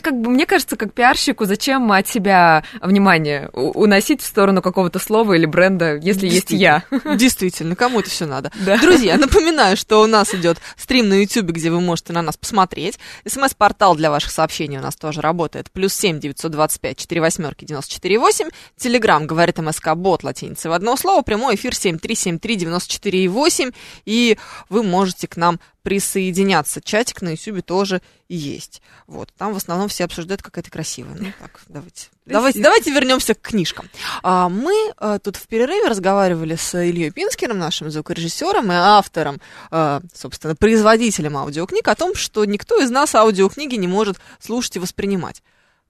[0.01, 5.33] Как бы, мне кажется, как пиарщику, зачем от себя внимание уносить в сторону какого-то слова
[5.33, 6.83] или бренда, если есть я?
[7.15, 8.51] Действительно, кому это все надо.
[8.83, 12.99] Друзья, напоминаю, что у нас идет стрим на YouTube, где вы можете на нас посмотреть.
[13.27, 15.71] СМС-портал для ваших сообщений у нас тоже работает.
[15.71, 18.49] Плюс семь девятьсот двадцать пять четыре восьмерки девяносто четыре восемь.
[18.77, 21.21] Телеграмм говорит МСК Бот латиницей в одно слово.
[21.21, 23.71] Прямой эфир семь три семь три девяносто четыре восемь.
[24.05, 24.37] И
[24.69, 26.81] вы можете к нам присоединяться.
[26.81, 28.81] Чатик на YouTube тоже есть.
[29.07, 29.33] Вот.
[29.37, 31.15] Там в основном все обсуждают, как это красиво.
[31.17, 32.09] Ну так, давайте.
[32.25, 33.89] Давайте, давайте вернемся к книжкам.
[34.21, 40.01] А, мы а, тут в перерыве разговаривали с Ильей Пинскером, нашим звукорежиссером и автором, а,
[40.13, 45.41] собственно, производителем аудиокниг, о том, что никто из нас аудиокниги не может слушать и воспринимать.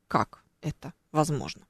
[0.07, 1.65] Как это возможно?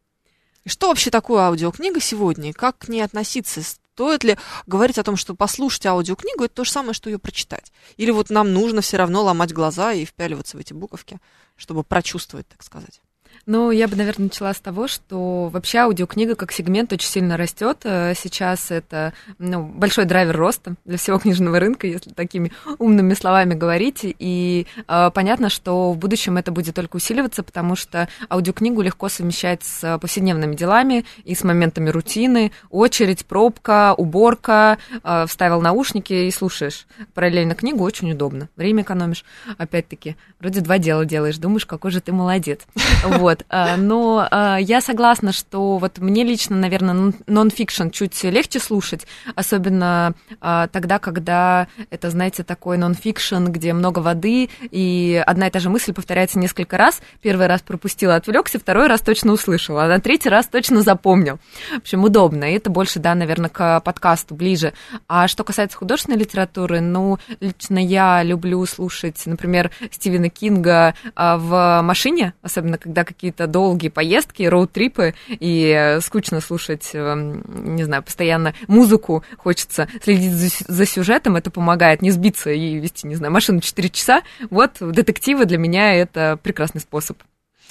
[0.64, 3.62] И что вообще такое аудиокнига сегодня, как к ней относиться?
[3.64, 7.72] Стоит ли говорить о том, что послушать аудиокнигу это то же самое, что ее прочитать?
[7.98, 11.20] Или вот нам нужно все равно ломать глаза и впяливаться в эти буковки,
[11.56, 13.02] чтобы прочувствовать, так сказать?
[13.52, 17.80] Ну, я бы, наверное, начала с того, что вообще аудиокнига как сегмент очень сильно растет.
[17.84, 23.56] Э, Сейчас это ну, большой драйвер роста для всего книжного рынка, если такими умными словами
[23.56, 24.02] говорить.
[24.04, 29.64] И э, понятно, что в будущем это будет только усиливаться, потому что аудиокнигу легко совмещать
[29.64, 32.52] с повседневными делами и с моментами рутины.
[32.70, 36.86] Очередь, пробка, уборка, э, вставил наушники и слушаешь.
[37.16, 38.48] Параллельно книгу очень удобно.
[38.56, 39.26] Время экономишь.
[39.58, 42.60] Опять-таки, вроде два дела делаешь, думаешь, какой же ты молодец.
[43.20, 43.39] Вот.
[43.50, 49.08] А, Но а, я согласна, что вот мне лично, наверное, нон- нон-фикшн чуть легче слушать,
[49.36, 55.60] особенно а, тогда, когда это, знаете, такой нон-фикшн, где много воды, и одна и та
[55.60, 57.02] же мысль повторяется несколько раз.
[57.22, 61.40] Первый раз пропустила, отвлекся, второй раз точно услышала, а на третий раз точно запомнил.
[61.74, 62.52] В общем, удобно.
[62.52, 64.74] И это больше, да, наверное, к подкасту ближе.
[65.08, 72.34] А что касается художественной литературы, ну, лично я люблю слушать, например, Стивена Кинга в машине,
[72.42, 79.24] особенно когда какие-то долгие поездки, роуд-трипы, и э, скучно слушать, эм, не знаю, постоянно музыку,
[79.38, 83.90] хочется следить за, за сюжетом, это помогает не сбиться и вести, не знаю, машину 4
[83.90, 84.22] часа.
[84.50, 87.18] Вот детективы для меня это прекрасный способ.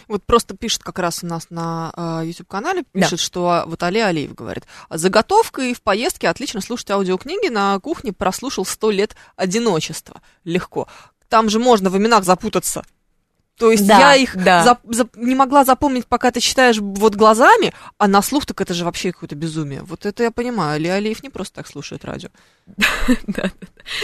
[0.06, 3.00] Вот просто пишет как раз у нас на э, YouTube-канале, Да.
[3.00, 7.78] пишет, что а, вот Али Алиев говорит, заготовка и в поездке отлично слушать аудиокниги, на
[7.80, 10.22] кухне прослушал сто лет одиночества.
[10.44, 10.86] Легко.
[11.28, 12.84] Там же можно в именах запутаться.
[13.58, 14.64] То есть Да, я их да.
[14.64, 18.72] зап- зап- не могла запомнить, пока ты читаешь вот глазами, а на слух так это
[18.72, 19.82] же вообще какое-то безумие.
[19.82, 20.76] Вот это я понимаю.
[20.76, 22.28] Али Алиев не просто так слушает радио.
[23.26, 23.50] Да.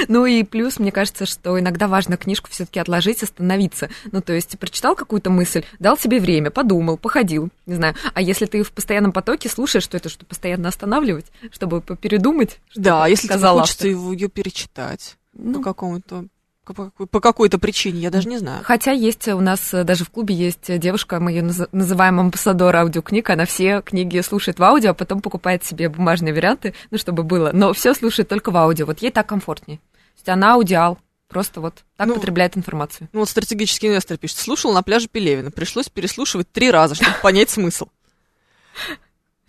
[0.09, 3.91] Ну и плюс, мне кажется, что иногда важно книжку все-таки отложить, остановиться.
[4.13, 7.95] Ну, то есть прочитал какую-то мысль, дал себе время, подумал, походил, не знаю.
[8.15, 12.59] А если ты в постоянном потоке слушаешь, что это, что постоянно останавливать, чтобы передумать?
[12.75, 16.25] Да, если тебе хочется его, ее перечитать Ну, по какому-то
[16.65, 18.63] по какой- по какой-то причине, я даже не знаю.
[18.65, 22.75] Хотя есть у нас э, даже в клубе есть девушка, мы ее наз- называем амбассадор
[22.77, 27.23] аудиокниг, она все книги слушает в аудио, а потом покупает себе бумажные варианты, ну, чтобы
[27.23, 27.51] было.
[27.53, 29.79] Но все слушает только в аудио, вот ей так комфортнее.
[29.79, 29.83] То
[30.17, 30.99] есть она аудиал,
[31.29, 33.09] просто вот так Ну, потребляет информацию.
[33.13, 37.51] Ну вот стратегический инвестор пишет, слушал на пляже Пелевина, пришлось переслушивать три раза, чтобы понять
[37.51, 37.89] смысл.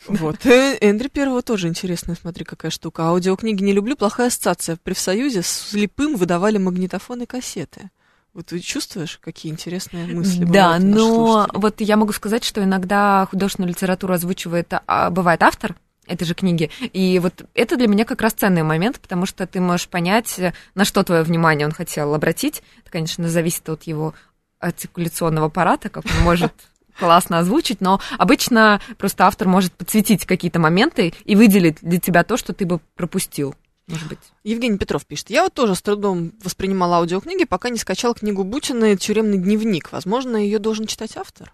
[0.07, 0.45] Вот.
[0.45, 3.03] Э, Эндрю Первого тоже интересная, смотри, какая штука.
[3.03, 4.77] Аудиокниги не люблю, плохая ассоциация.
[4.83, 7.89] При Союзе слепым выдавали магнитофоны и кассеты.
[8.33, 13.69] Вот ты чувствуешь, какие интересные мысли Да, но вот я могу сказать, что иногда художественную
[13.69, 16.69] литературу озвучивает, а, бывает автор этой же книги.
[16.91, 20.39] И вот это для меня как раз ценный момент, потому что ты можешь понять,
[20.75, 22.61] на что твое внимание он хотел обратить.
[22.81, 24.13] Это, конечно, зависит от его
[24.59, 26.51] артикуляционного аппарата, как он может
[26.99, 32.37] классно озвучить, но обычно просто автор может подсветить какие-то моменты и выделить для тебя то,
[32.37, 33.55] что ты бы пропустил,
[33.87, 34.19] может быть.
[34.43, 35.29] Евгений Петров пишет.
[35.29, 39.91] Я вот тоже с трудом воспринимала аудиокниги, пока не скачал книгу Бутина «Тюремный дневник».
[39.91, 41.53] Возможно, ее должен читать автор?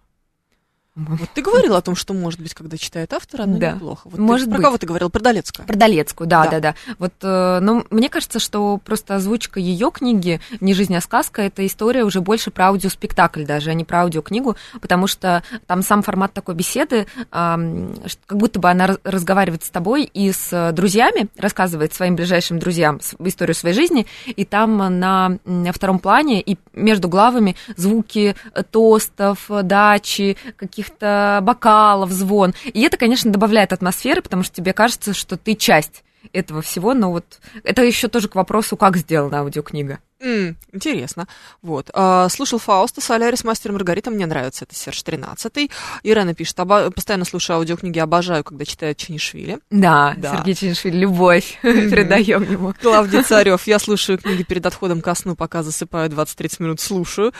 [0.94, 3.72] Вот ты говорила о том, что может быть, когда читает автор, оно Да.
[3.72, 4.02] неплохо.
[4.10, 4.66] Вот Может ты, про быть.
[4.66, 5.10] кого ты говорил?
[5.10, 5.66] Про Долецкую.
[5.66, 6.50] Про Долецкую, да, Да.
[6.52, 6.76] да, да.
[7.00, 11.66] Вот, э, ну, мне кажется, что просто озвучка ее книги «Не жизнь, а сказка»— это
[11.66, 16.34] история уже больше про аудиоспектакль даже, а не про аудиокнигу, потому что там сам формат
[16.34, 21.30] такой беседы, ш- как будто бы она раз- разговаривает с тобой и с э, друзьями,
[21.38, 27.08] рассказывает своим ближайшим друзьям историю своей жизни, и там на м, втором плане и между
[27.08, 30.36] главами звуки э, тостов, э, дачи,
[30.82, 32.54] каких-то бокалов, звон.
[32.66, 37.12] И это, конечно, добавляет атмосферы, потому что тебе кажется, что ты часть этого всего, но
[37.12, 40.00] вот это еще тоже к вопросу, как сделана аудиокнига.
[40.22, 41.28] М, интересно.
[41.64, 41.90] Вот.
[41.94, 44.12] А, слушал Фауста, Солярис, Мастер и Маргарита.
[44.12, 45.72] Мне нравится это Серж 13.
[46.04, 49.60] Ирена пишет, «Оба- постоянно слушаю аудиокниги, обожаю, когда читает Чинишвили.
[49.72, 50.38] Да, Да.
[50.38, 52.74] Сергей Чинишвили, любовь передаем ему.
[52.82, 57.34] Клавдий Царев, я слушаю книги перед отходом ко сну, пока засыпаю 20-30 минут, слушаю.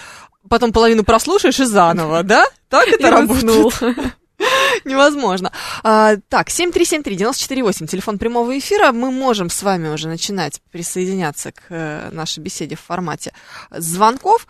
[0.50, 2.46] Потом половину прослушаешь и заново, да?
[2.68, 4.14] Так это работает?
[4.86, 5.52] Невозможно.
[5.84, 8.92] А, так, 7373948, телефон прямого эфира.
[8.92, 13.34] Мы можем с вами уже начинать присоединяться к э, нашей беседе в формате
[13.72, 14.48] звонков.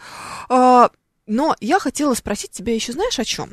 [0.50, 0.90] А,
[1.28, 3.52] но я хотела спросить тебя еще, знаешь, о чем?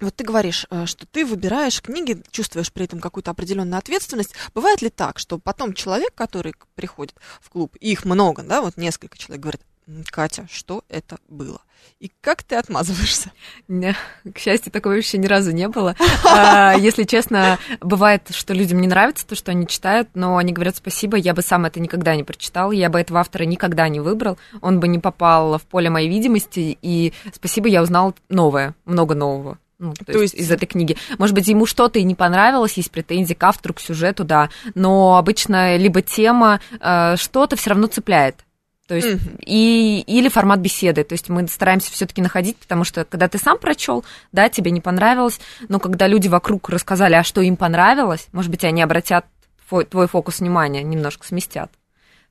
[0.00, 4.34] Вот ты говоришь, э, что ты выбираешь книги, чувствуешь при этом какую-то определенную ответственность.
[4.54, 9.18] Бывает ли так, что потом человек, который приходит в клуб, их много, да, вот несколько
[9.18, 9.67] человек говорит, «М,
[10.10, 11.60] Катя, что это было?
[12.00, 13.32] И как ты отмазываешься?
[13.68, 15.94] К счастью, такого вообще ни разу не было.
[16.24, 20.76] А, Если честно, бывает, что людям не нравится то, что они читают, но они говорят
[20.76, 24.38] спасибо, я бы сам это никогда не прочитал, я бы этого автора никогда не выбрал,
[24.60, 29.58] он бы не попал в поле моей видимости, и спасибо, я узнал новое, много нового.
[29.78, 30.96] Ну, то, То есть, есть- из этой книги.
[31.18, 34.50] Может быть, ему что-то и не понравилось, есть претензии к автору, к сюжету, да.
[34.74, 38.44] Но обычно либо тема, э, что-то все равно цепляет.
[38.88, 39.38] То есть, Мгм.
[39.44, 41.04] и, или формат беседы.
[41.04, 44.80] То есть мы стараемся все-таки находить, потому что когда ты сам прочел, да, тебе не
[44.80, 49.26] понравилось, но когда люди вокруг рассказали, а что им понравилось, может быть, они обратят
[49.70, 51.70] фо- твой фокус внимания, немножко сместят.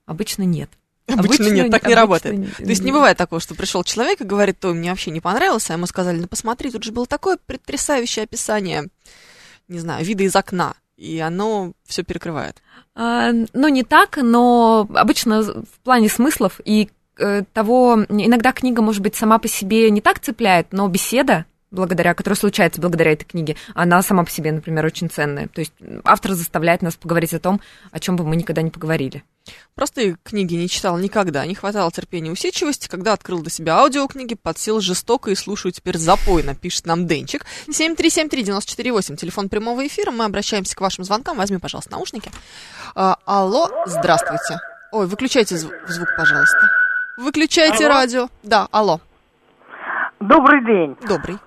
[0.08, 0.70] Обычно нет.
[1.08, 2.38] Обычно, нет, так не обычно работает.
[2.38, 5.22] не- То есть не бывает такого, что пришел человек и говорит, то мне вообще не
[5.22, 8.88] понравился, а ему сказали, ну посмотри, тут же было такое потрясающее описание,
[9.70, 12.58] не знаю, вида из окна, и оно все перекрывает.
[13.00, 19.04] А, ну, не так, но обычно в плане смыслов и э, того, иногда книга, может
[19.04, 23.56] быть, сама по себе не так цепляет, но беседа, благодаря, которая случается благодаря этой книге,
[23.76, 25.48] она сама по себе, например, очень ценная.
[25.48, 27.60] То есть автор заставляет нас поговорить о том,
[27.92, 29.24] о чем бы мы никогда не поговорили.
[29.76, 34.36] Простые книги не читал никогда, не хватало терпения и усидчивости, когда открыл для себя аудиокниги,
[34.36, 37.46] подсел жестоко и слушаю теперь запойно, пишет нам Денчик.
[37.70, 42.30] 7373948, телефон прямого эфира, мы обращаемся к вашим звонкам, возьми, пожалуйста, наушники.
[42.96, 44.60] А, алло, здравствуйте.
[44.92, 46.70] Ой, выключайте зв- звук, пожалуйста.
[47.18, 47.96] Выключайте Алло.
[47.96, 48.30] радио.
[48.44, 49.00] Да, алло,
[50.20, 50.96] Добрый день.
[51.08, 51.38] добрый.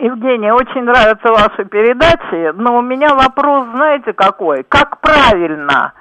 [0.00, 4.64] Евгения, очень нравятся ваши передачи, но у меня вопрос, знаете, какой?
[4.64, 5.92] Как правильно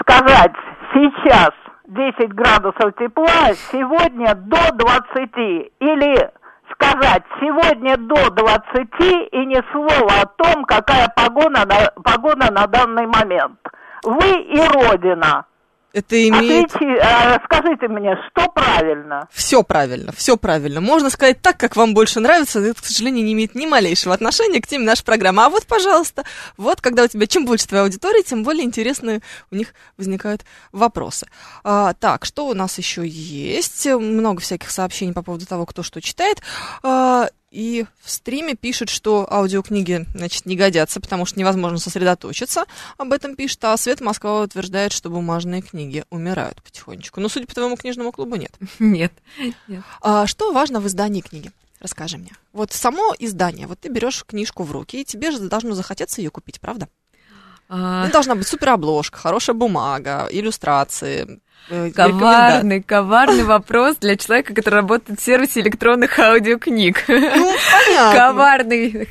[0.00, 0.52] сказать
[0.94, 1.50] сейчас
[1.88, 5.36] 10 градусов тепла, сегодня до 20?
[5.80, 6.30] Или
[6.72, 13.06] сказать сегодня до 20 и ни слова о том, какая погода на, погода на данный
[13.06, 13.58] момент?
[14.04, 15.46] Вы и Родина.
[15.92, 16.72] Это имеет...
[16.72, 19.28] Ответьте, э, скажите мне, что правильно?
[19.32, 20.80] Все правильно, все правильно.
[20.80, 24.14] Можно сказать так, как вам больше нравится, но это, к сожалению, не имеет ни малейшего
[24.14, 25.44] отношения к теме нашей программы.
[25.44, 26.24] А вот, пожалуйста,
[26.56, 31.26] вот когда у тебя чем больше твоя аудитория, тем более интересные у них возникают вопросы.
[31.64, 33.86] А, так, что у нас еще есть?
[33.86, 36.40] Много всяких сообщений по поводу того, кто что читает.
[36.84, 42.64] А, и в стриме пишут, что аудиокниги, значит, не годятся, потому что невозможно сосредоточиться.
[42.96, 43.64] Об этом пишет.
[43.64, 47.20] А Свет Москва утверждает, что бумажные книги умирают потихонечку.
[47.20, 48.52] Но, судя по твоему книжному клубу, нет.
[48.78, 49.12] Нет.
[49.66, 49.82] нет.
[50.00, 51.50] А что важно в издании книги?
[51.80, 52.32] Расскажи мне.
[52.52, 56.30] Вот само издание, вот ты берешь книжку в руки, и тебе же должно захотеться ее
[56.30, 56.88] купить, правда?
[57.68, 61.40] А, Ну, должна быть суперобложка, хорошая бумага, иллюстрации.
[61.68, 67.04] Э, Коварный, коварный вопрос для человека, который работает в сервисе электронных аудиокниг.
[67.08, 67.54] Ну,
[67.86, 68.18] понятно.
[68.18, 69.08] Коварный.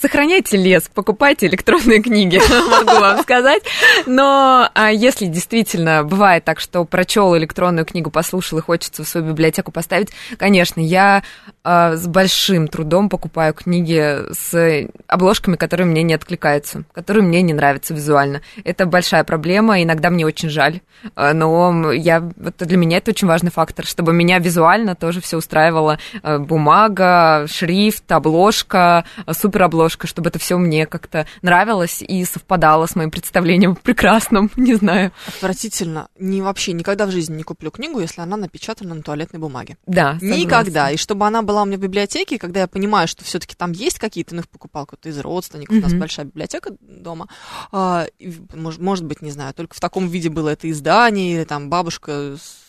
[0.00, 3.62] Сохраняйте лес, покупайте электронные книги, могу вам сказать.
[4.06, 9.26] Но а если действительно бывает так, что прочел электронную книгу, послушал и хочется в свою
[9.26, 11.22] библиотеку поставить, конечно, я
[11.62, 17.52] а, с большим трудом покупаю книги с обложками, которые мне не откликаются, которые мне не
[17.52, 18.40] нравятся визуально.
[18.64, 20.80] Это большая проблема, иногда мне очень жаль,
[21.14, 25.20] а, но э, я, вот для меня это очень важный фактор, чтобы меня визуально тоже
[25.20, 25.98] все устраивало.
[26.22, 32.96] Э, бумага, шрифт, обложка, э, суперобложка, чтобы это все мне как-то нравилось и совпадало с
[32.96, 35.12] моим представлением прекрасным, не знаю.
[35.26, 36.08] Отвратительно.
[36.18, 39.76] Не вообще никогда в жизни не куплю книгу, если она напечатана на туалетной бумаге.
[39.86, 40.34] Да, согласна.
[40.34, 40.90] Никогда.
[40.90, 43.98] И чтобы она была у меня в библиотеке, когда я понимаю, что все-таки там есть
[43.98, 47.28] какие-то, ну, их покупал кто-то из родственников, у нас большая библиотека дома.
[47.72, 48.06] А,
[48.54, 51.79] может, может быть, не знаю, только в таком виде было это издание, или там бабушка
[51.88, 52.60] с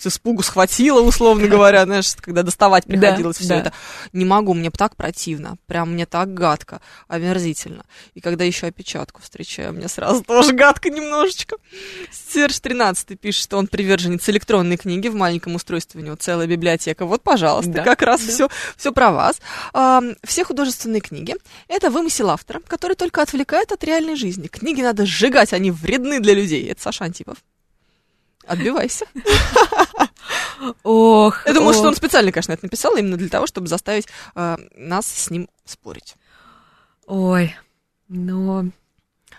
[0.00, 3.56] с испугу схватила, условно говоря, знаешь, когда доставать Да, приходилось все да.
[3.56, 3.72] это.
[4.12, 7.84] Не могу, мне так противно, прям мне так гадко, омерзительно.
[8.14, 11.56] И когда еще опечатку встречаю, мне сразу тоже гадко немножечко.
[12.10, 17.04] Серж 13 пишет, что он приверженец электронной книги, в маленьком устройстве у него целая библиотека.
[17.04, 18.32] Вот, пожалуйста, Да, как раз да.
[18.32, 19.40] все, все про вас.
[19.74, 21.34] А, все художественные книги—
[21.68, 24.46] это вымысел автора, который только отвлекает от реальной жизни.
[24.48, 26.66] Книги надо сжигать, они вредны для людей.
[26.70, 27.36] Это Саша Антипов.
[28.50, 29.06] Отбивайся.
[30.82, 34.56] Ох, Я думаю, что он специально, конечно, это написал именно для того, чтобы заставить э,
[34.74, 36.16] нас с ним спорить.
[37.06, 37.54] Ой,
[38.08, 38.66] но...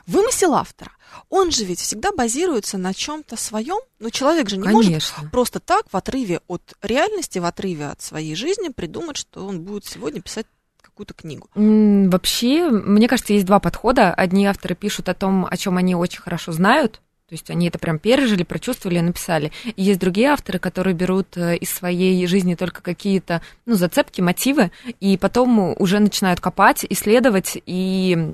[0.07, 0.91] Вымысел автора.
[1.29, 3.79] Он же ведь всегда базируется на чем-то своем.
[3.99, 5.29] Но человек же не может Конечно.
[5.29, 9.85] просто так в отрыве от реальности, в отрыве от своей жизни придумать, что он будет
[9.85, 10.47] сегодня писать
[10.81, 11.49] какую-то книгу.
[11.53, 14.13] Вообще, мне кажется, есть два подхода.
[14.13, 17.01] Одни авторы пишут о том, о чем они очень хорошо знают,
[17.31, 19.53] то есть они это прям пережили, прочувствовали и написали.
[19.77, 24.69] И есть другие авторы, которые берут э, из своей жизни только какие-то ну, зацепки, мотивы,
[24.99, 28.33] и потом уже начинают копать, исследовать и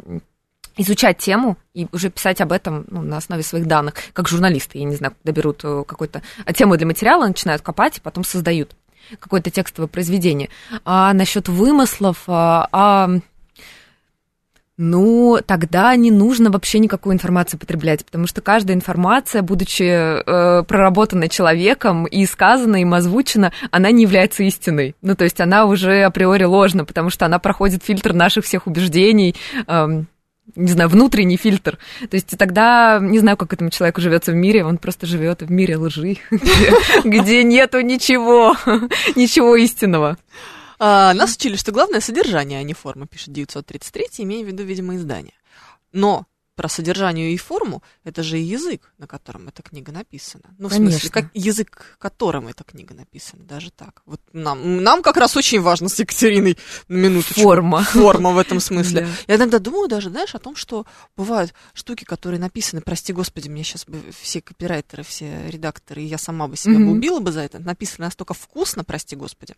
[0.78, 4.86] изучать тему и уже писать об этом ну, на основе своих данных, как журналисты, я
[4.86, 8.76] не знаю, когда берут э, какую-то а, тему для материала, начинают копать и потом создают
[9.20, 10.50] какое-то текстовое произведение.
[10.86, 13.12] А насчет вымыслов, а,
[14.78, 21.30] ну, тогда не нужно вообще никакую информацию потреблять, потому что каждая информация, будучи э, проработанной
[21.30, 24.96] человеком и сказана им озвучена, она не является истиной.
[25.02, 29.36] Ну, то есть она уже априори ложна, потому что она проходит фильтр наших всех убеждений,
[29.66, 30.08] эм,
[30.56, 31.80] не знаю, внутренний фильтр.
[32.10, 35.52] То есть тогда не знаю, как этому человеку живется в мире, он просто живет в
[35.52, 36.18] мире лжи,
[37.04, 38.56] где нету ничего,
[39.16, 40.18] ничего истинного.
[40.80, 44.96] А, нас учили, что главное содержание, а не форма, пишет 933, имея в виду, видимо,
[44.96, 45.34] издание.
[45.92, 46.26] Но
[46.58, 50.44] про содержание и форму это же и язык, на котором эта книга написана.
[50.58, 51.10] Ну, в смысле, Конечно.
[51.12, 54.02] как язык, которым эта книга написана, даже так.
[54.08, 56.58] Вот нам, нам как раз очень важно с Екатериной
[56.90, 57.42] минуточку.
[57.42, 57.84] Форма.
[57.84, 59.08] Форма в этом смысле.
[59.28, 63.64] Я иногда думаю даже, знаешь, о том, что бывают штуки, которые написаны, прости господи, мне
[63.64, 66.98] сейчас бы все копирайтеры, все редакторы, я сама бы себя бы Мгм.
[66.98, 69.54] убила бы за это, написано настолько вкусно, прости господи,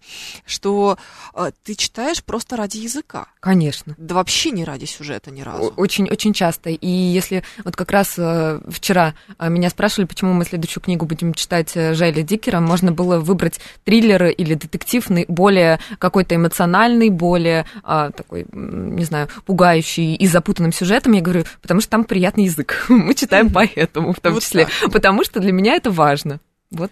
[0.45, 0.97] что
[1.33, 3.27] э, ты читаешь просто ради языка.
[3.39, 3.95] Конечно.
[3.97, 5.73] Да вообще не ради сюжета ни разу.
[5.77, 6.69] Очень, очень часто.
[6.69, 11.33] И если вот как раз э, вчера э, меня спрашивали, почему мы следующую книгу будем
[11.33, 18.11] читать э, Жайля Дикера, можно было выбрать триллер или детектив более какой-то эмоциональный, более а,
[18.11, 21.13] такой, не знаю, пугающий и запутанным сюжетом.
[21.13, 22.85] Я говорю, потому что там приятный язык.
[22.89, 24.67] Мы читаем поэтому в том Вот числе.
[24.91, 26.39] Потому что для меня это важно.
[26.71, 26.91] Вот.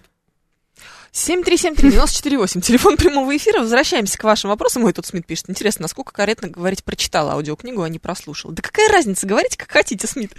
[1.18, 3.60] 7373948, телефон прямого эфира.
[3.60, 4.84] Возвращаемся к вашим вопросам.
[4.84, 5.50] Ой, тут Смит пишет.
[5.50, 8.52] Интересно, насколько корректно говорить прочитала аудиокнигу, а не прослушала.
[8.54, 10.32] Да какая разница, говорите как хотите, Смит.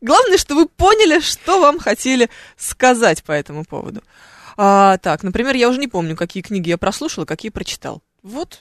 [0.00, 4.02] Главное, что вы поняли, что вам хотели сказать по этому поводу.
[4.56, 8.02] А, так, например, я уже не помню, какие книги я прослушала, какие прочитал.
[8.22, 8.60] Вот.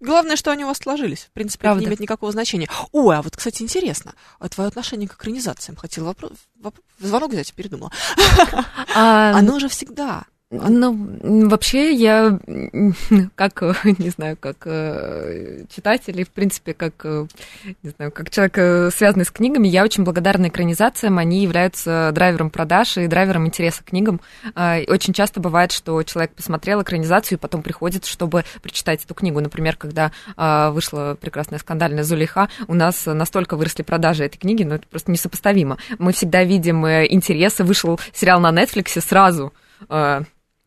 [0.00, 1.20] Главное, что они у вас сложились.
[1.24, 1.84] В принципе, это не Правда.
[1.88, 2.68] имеет никакого значения.
[2.92, 4.12] Ой, а вот, кстати, интересно.
[4.38, 5.76] А твое отношение к экранизациям?
[5.76, 6.32] Хотела вопрос...
[6.62, 7.90] воп- Звонок взять, передумала.
[8.94, 10.24] А, Оно же всегда.
[10.48, 12.38] Ну, вообще, я,
[13.34, 13.62] как,
[13.98, 17.26] не знаю, как э, читатель, и, в принципе, как, э,
[17.82, 21.18] не знаю, как человек, э, связанный с книгами, я очень благодарна экранизациям.
[21.18, 24.20] Они являются драйвером продаж и драйвером интереса к книгам.
[24.54, 29.40] А, Очень часто бывает, что человек посмотрел экранизацию и потом приходит, чтобы прочитать эту книгу.
[29.40, 34.76] Например, когда а, вышла прекрасная скандальная Зулейха, у нас настолько выросли продажи этой книги, ну,
[34.76, 35.76] это просто несопоставимо.
[35.98, 37.64] Мы всегда видим интересы.
[37.64, 39.52] Вышел сериал на Netflix сразу.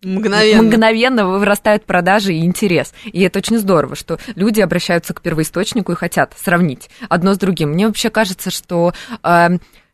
[0.03, 0.63] Э, Мгновенно.
[0.63, 2.93] Мгновенно вырастают продажи и интерес.
[3.05, 7.71] И это очень здорово, что люди обращаются к первоисточнику и хотят сравнить одно с другим.
[7.71, 8.93] Мне вообще кажется, что
[9.23, 9.49] э,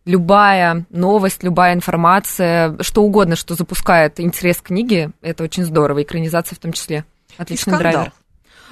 [0.05, 6.03] любая новость, любая информация, что угодно, что запускает интерес к книге, это очень здорово.
[6.03, 7.05] Экранизация в том числе.
[7.37, 8.13] И Отличный скандал, драйвер.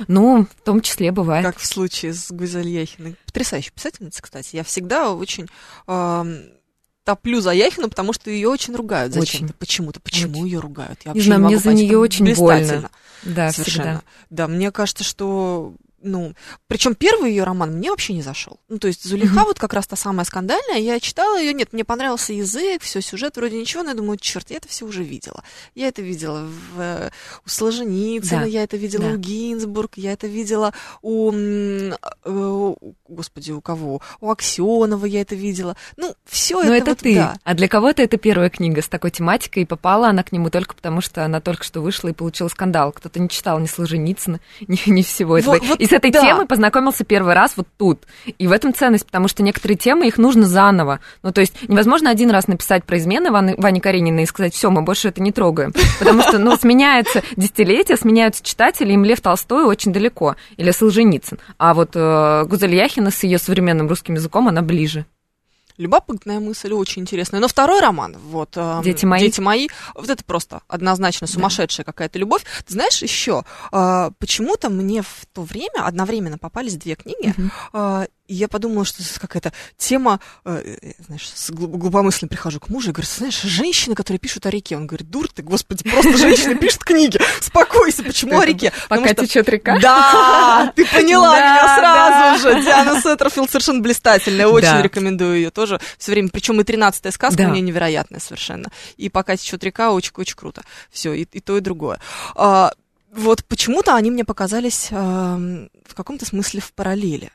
[0.08, 1.46] Ну, в том числе бывает.
[1.46, 3.16] как в случае с Гузель Яхиной.
[3.26, 4.56] Потрясающая писательница, кстати.
[4.56, 5.48] Я всегда очень
[5.88, 6.46] эм,
[7.04, 9.54] топлю за Яхину, потому что ее очень ругают зачем-то.
[9.54, 10.00] Почему-то.
[10.00, 10.46] Почему Очень.
[10.48, 11.00] ее ругают?
[11.06, 12.90] Я Не знаю, могу мне за нее очень больно.
[13.24, 13.84] Да, Совершенно.
[13.84, 14.02] всегда.
[14.30, 15.74] Да, мне кажется, что
[16.04, 16.34] ну,
[16.68, 18.60] причем первый ее роман мне вообще не зашел.
[18.70, 19.46] Ну, то есть Зулиха Мгм.
[19.46, 23.38] вот как раз та самая скандальная, я читала ее, нет, мне понравился язык, все, сюжет
[23.38, 25.44] вроде ничего, но я думаю, черт, я это все уже видела.
[25.76, 26.46] Я это видела
[26.76, 27.10] в, э,
[27.46, 29.12] у Солженицына, Да, я это видела да.
[29.16, 31.92] у Гинзбург, я это видела у, э,
[32.26, 34.02] у- господи, у кого?
[34.20, 35.76] У Аксенова я это видела.
[35.98, 37.16] Ну, все Но это, это вот, ты.
[37.16, 37.38] да.
[37.44, 40.76] А для кого-то это первая книга с такой тематикой, и попала она к нему только
[40.76, 42.92] потому, что она только что вышла и получила скандал.
[42.92, 45.54] Кто-то не читал ни Солженицына, ни, ни всего этого.
[45.56, 46.22] Вот- вот и с этой да.
[46.22, 48.04] темой познакомился первый раз вот тут.
[48.40, 51.00] И в этом ценность, потому что некоторые темы, их нужно заново.
[51.22, 54.72] Ну, то есть невозможно один раз написать про измены Ваны, Вани Карениной и сказать, все,
[54.72, 55.72] мы больше это не трогаем.
[56.00, 60.36] Потому что, ну, сменяется десятилетия, сменяются читатели, им Лев Толстой очень далеко.
[60.58, 61.38] Или Солженицын.
[61.60, 65.06] А вот э, Гузель Яхина с ее современным русским языком, она ближе.
[65.84, 67.40] Любопытная мысль, очень интересная.
[67.40, 69.20] Но второй роман, вот э, «Дети мои».
[69.20, 72.44] «Дети мои», вот это просто однозначно сумасшедшая какая-то любовь.
[72.66, 78.08] Ты знаешь, еще э, почему-то мне в то время одновременно попались две книги, Мгм.
[78.28, 82.70] И я подумала, что это какая-то тема, э, э, знаешь, с глуб- глубомысленно прихожу к
[82.70, 84.78] мужу и говорю, знаешь, женщины, которые пишут о реке.
[84.78, 87.20] Он говорит, дур ты, господи, просто женщины пишут книги.
[87.42, 88.72] Успокойся, почему о реке?
[88.88, 89.78] Пока что- течет река.
[89.80, 92.58] да, ты поняла Да, меня сразу да.
[92.60, 92.64] же.
[92.64, 94.82] Диана Сеттерфилд совершенно блистательная, очень Да.
[94.82, 96.30] рекомендую ее тоже все время.
[96.30, 98.70] Причем и тринадцатая сказка у нее невероятная совершенно.
[98.96, 100.64] И пока течет река, очень-очень круто.
[100.92, 102.00] Все, и, и то, и другое.
[102.36, 102.72] А,
[103.14, 107.32] вот почему-то они мне показались ам, в каком-то смысле в параллели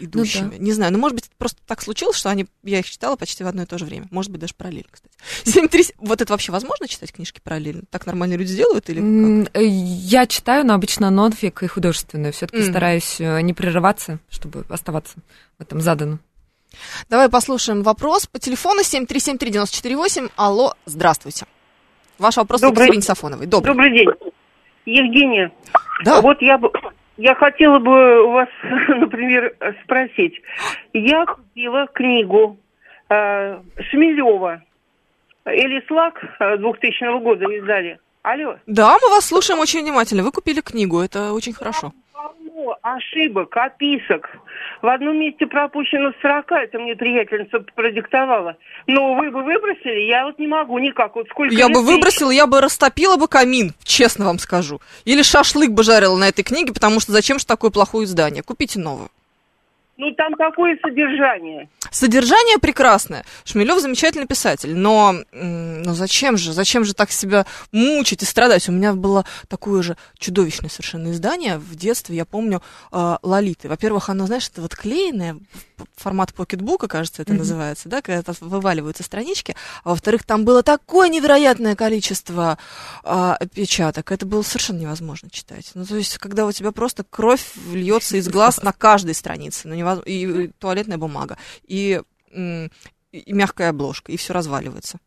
[0.00, 0.56] идущими.
[0.58, 3.44] Не знаю, ну, может быть, это просто так случилось, что они, я их читала почти
[3.44, 4.06] в одно и то же время.
[4.10, 5.14] Может быть, даже параллельно, кстати.
[5.44, 5.94] 7-3...
[5.98, 7.82] Вот это вообще возможно читать книжки параллельно?
[7.90, 9.56] Так нормальные люди делают или как?
[9.56, 12.32] Э, Я читаю, но обычно нонфик и художественную.
[12.32, 12.70] Все-таки Мгм.
[12.70, 15.14] стараюсь э, не прерываться, чтобы оставаться
[15.58, 16.20] в этом заданном.
[17.08, 20.30] Давай послушаем вопрос по телефону 7373948.
[20.36, 21.46] Алло, здравствуйте.
[22.18, 23.46] Ваш вопрос Добрый- Екатерине Сафоновой.
[23.46, 23.74] Добрый.
[23.74, 24.08] Добрый день.
[24.86, 25.52] Евгения,
[26.04, 26.20] Да.
[26.20, 26.70] вот я бы...
[27.16, 28.48] Я хотела бы у вас,
[28.88, 29.54] например,
[29.84, 30.40] спросить.
[30.92, 32.58] Я купила книгу
[33.08, 33.60] э,
[33.90, 34.62] Шмелева.
[35.44, 37.98] Элис Лак э, 2000 года издали.
[38.22, 38.56] Алло.
[38.66, 40.24] Да, мы вас слушаем очень внимательно.
[40.24, 41.92] Вы купили книгу, это очень хорошо.
[42.82, 44.28] Ошибок, описок.
[44.82, 48.56] В одном месте пропущено строка, это мне приятельница продиктовала.
[48.86, 51.16] Но вы бы выбросили, я вот не могу никак.
[51.16, 54.80] Вот сколько Я бы выбросила, я бы растопила бы камин, честно вам скажу.
[55.04, 58.42] Или шашлык бы жарила на этой книге, потому что зачем же такое плохое издание?
[58.42, 59.10] Купите новую.
[59.98, 61.68] Ну, там такое содержание.
[61.90, 63.24] Содержание прекрасное.
[63.44, 68.68] Шмелев замечательный писатель, но, но зачем же, зачем же так себя мучить и страдать?
[68.68, 73.68] У меня было такое же чудовищное совершенно издание в детстве, я помню, э, Лолиты.
[73.68, 77.38] Во-первых, оно, знаешь, это вот клеенное, п- формат покетбука, кажется, это Мгм.
[77.38, 79.56] называется, да, когда вываливаются странички.
[79.82, 82.58] А во-вторых, там было такое невероятное количество
[83.04, 85.70] э, печаток, это было совершенно невозможно читать.
[85.74, 89.74] Ну, то есть, когда у тебя просто кровь льется из глаз на каждой странице, ну,
[89.86, 92.00] невоз- и, туалетная бумага, и,
[92.32, 94.98] и- мягкая обложка, и все разваливается.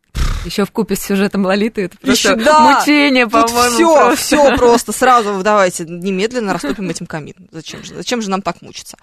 [0.44, 3.74] Еще в купе с сюжетом Лолиты это просто да, мучение, по-моему.
[3.76, 4.16] все, просто.
[4.24, 7.48] все просто сразу давайте немедленно растопим этим камин.
[7.50, 7.94] Зачем же?
[7.94, 8.96] Зачем же нам так мучиться?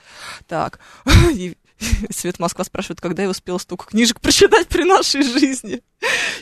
[0.47, 0.80] Так.
[1.32, 1.55] И
[2.09, 5.82] Свет Москва спрашивает, когда я успела столько книжек прочитать при нашей жизни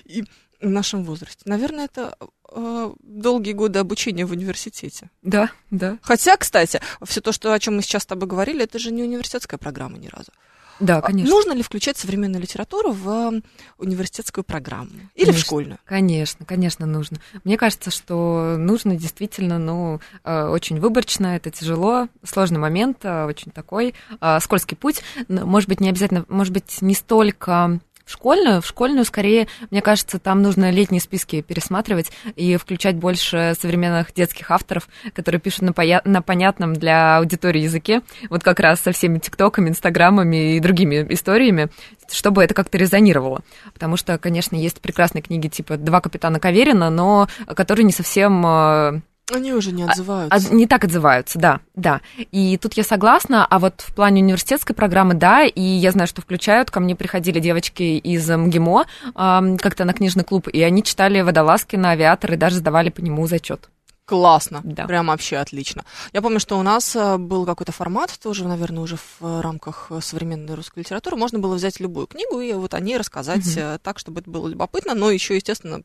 [0.05, 0.23] и
[0.61, 1.41] в нашем возрасте.
[1.45, 2.15] Наверное, это
[2.51, 5.09] э, долгие годы обучения в университете.
[5.21, 5.97] Да, да.
[6.01, 9.03] Хотя, кстати, все то, что, о чем мы сейчас с тобой говорили, это же не
[9.03, 10.31] университетская программа ни разу.
[10.79, 11.33] Да, А конечно.
[11.33, 13.41] Нужно ли включать современную литературу в э,
[13.77, 14.89] университетскую программу?
[15.15, 15.39] Или в Конечно.
[15.39, 15.79] школьную?
[15.85, 17.17] Конечно, конечно, нужно.
[17.45, 23.51] Мне кажется, что нужно действительно, ну, э, очень выборочно, это тяжело, сложный момент, э, очень
[23.53, 25.01] такой э, скользкий путь.
[25.29, 30.19] Может быть, не обязательно, может быть, не столько в школьную, в школьную скорее, мне кажется,
[30.19, 36.01] там нужно летние списки пересматривать и включать больше современных детских авторов, которые пишут на, поя-
[36.05, 41.69] на понятном для аудитории языке, вот как раз со всеми тиктоками, инстаграмами и другими историями,
[42.11, 43.41] чтобы это как-то резонировало.
[43.73, 49.01] Потому что, конечно, есть прекрасные книги типа «Два капитана Каверина», но которые не совсем э,
[49.33, 50.35] Они уже не отзываются.
[50.35, 52.01] от- не так отзываются, да, да.
[52.31, 56.21] И тут я согласна, а вот в плане университетской программы, да, и я знаю, что
[56.21, 61.75] включают, ко мне приходили девочки из МГИМО как-то на книжный клуб, и они читали «Водолазки»
[61.75, 63.69] на авиатор и даже сдавали по нему зачет.
[64.05, 64.85] Классно, Да.
[64.85, 65.83] прям вообще отлично.
[66.13, 69.87] Я помню, что у нас э, был какой-то формат, тоже, наверное, уже в э, рамках
[69.89, 71.15] э, современной русской литературы.
[71.17, 74.47] Можно было взять любую книгу и вот о ней рассказать э, так, чтобы это было
[74.47, 75.81] любопытно, но еще, естественно,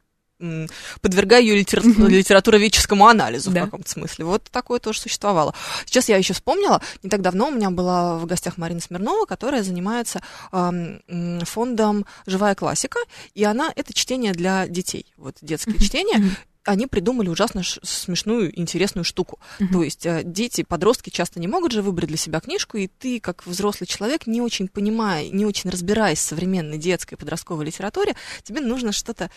[1.00, 2.06] подвергая ее литера- Мгм.
[2.08, 3.62] литературоведческому анализу Да.
[3.62, 4.24] в каком-то смысле.
[4.24, 5.54] Вот такое тоже существовало.
[5.86, 9.62] Сейчас я еще вспомнила, не так давно у меня была в гостях Марина Смирнова, которая
[9.62, 10.20] занимается
[10.52, 11.00] м,
[11.44, 12.98] фондом «Живая классика»,
[13.34, 16.22] и она, это чтение для детей, вот детские чтения,
[16.64, 19.38] они придумали ужасно смешную, интересную штуку.
[19.72, 23.18] То есть э, дети, подростки часто не могут же выбрать для себя книжку, и ты,
[23.18, 28.14] как взрослый человек, не очень понимая, не очень разбираясь в современной детской и подростковой литературе,
[28.42, 29.30] тебе нужно что-то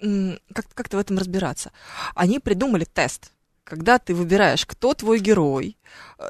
[0.00, 1.72] как- как-то в этом разбираться.
[2.14, 3.32] Они придумали тест.
[3.64, 5.76] Когда ты выбираешь, кто твой герой,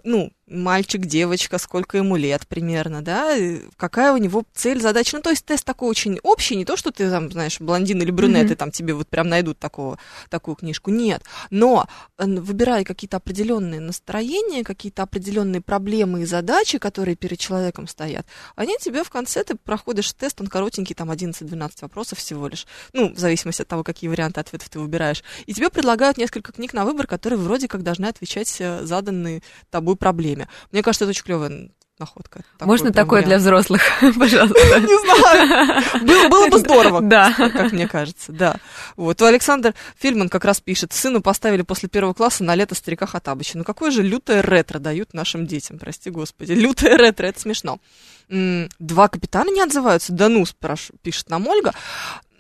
[0.05, 3.37] ну, мальчик, девочка, сколько ему лет примерно, да,
[3.77, 5.17] какая у него цель, задача.
[5.17, 8.11] Ну, то есть тест такой очень общий, не то, что ты там, знаешь, блондин или
[8.11, 8.53] брюнет, Мгм.
[8.53, 9.99] и там тебе вот прям найдут такого,
[10.31, 10.91] такую книжку.
[10.91, 11.23] Нет.
[11.51, 11.87] Но
[12.19, 18.77] э, выбирая какие-то определенные настроения, какие-то определенные проблемы и задачи, которые перед человеком стоят, они
[18.81, 23.19] тебе в конце, ты проходишь тест, он коротенький, там 11-12 вопросов всего лишь, ну, в
[23.19, 25.23] зависимости от того, какие варианты ответов ты выбираешь.
[25.47, 29.97] И тебе предлагают несколько книг на выбор, которые вроде как должны отвечать э, заданной тобой
[29.97, 30.49] проблеме.
[30.73, 32.45] Мне кажется, это очень клевая находка.
[32.59, 33.43] Такой Можно такое для вариант.
[33.43, 33.83] взрослых,
[34.19, 34.81] пожалуйста?
[34.81, 36.07] Не знаю.
[36.07, 37.33] Было, было бы здорово, Да.
[37.37, 38.57] как мне кажется, да.
[38.97, 39.21] Вот.
[39.21, 43.59] У Александр Фильман как раз пишет, сыну поставили после первого класса на лето старика Хатабыча.
[43.59, 46.53] Ну какое же лютое ретро дают нашим детям, прости господи.
[46.59, 47.81] Лютое ретро, это смешно.
[48.29, 50.13] Два капитана не отзываются?
[50.13, 51.73] Да ну, спраш- пишет нам Ольга.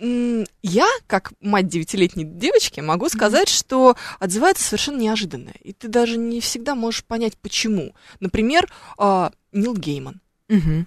[0.01, 5.51] Я, как мать девятилетней девочки, могу сказать, что отзывается совершенно неожиданно.
[5.62, 7.94] И ты даже не всегда можешь понять, почему.
[8.20, 10.86] Например, а, Нил Гейман Мгм.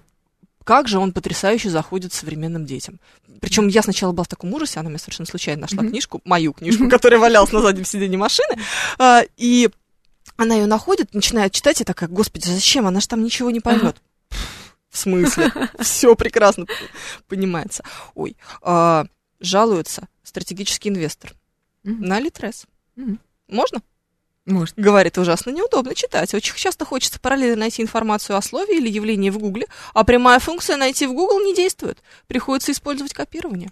[0.64, 3.00] как же он потрясающе заходит современным детям.
[3.40, 5.90] Причем я сначала была в таком ужасе, она мне совершенно случайно нашла Мгм.
[5.90, 8.56] книжку, мою книжку, которая валялась на заднем сиденье машины,
[8.98, 9.68] а, и
[10.36, 12.86] она ее находит, начинает читать, и такая, господи, зачем?
[12.86, 13.96] Она же там ничего не поймет.
[14.92, 15.50] В смысле?
[15.80, 16.66] Все прекрасно
[17.26, 17.82] понимается.
[18.14, 19.06] Ой, а,
[19.40, 21.32] жалуется стратегический инвестор
[21.82, 22.66] на Литрес.
[23.48, 23.80] Можно?
[24.44, 24.76] Может.
[24.76, 26.34] Говорит, ужасно неудобно читать.
[26.34, 30.76] Очень часто хочется параллельно найти информацию о слове или явлении в Гугле, а прямая функция
[30.76, 32.02] найти в Google не действует.
[32.26, 33.70] Приходится использовать копирование.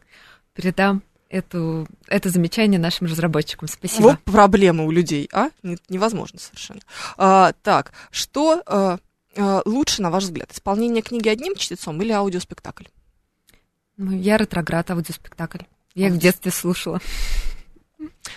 [0.55, 3.69] Передам эту, это замечание нашим разработчикам.
[3.69, 4.03] Спасибо.
[4.03, 5.51] Вот проблема у людей, а?
[5.63, 6.81] Не- невозможно совершенно.
[7.17, 8.99] А, так, что а,
[9.37, 12.85] лучше, на ваш взгляд, исполнение книги одним чтецом или аудиоспектакль?
[13.97, 15.65] Ну, я ретроград, аудиоспектакль.
[15.95, 17.01] Я их в детстве слушала.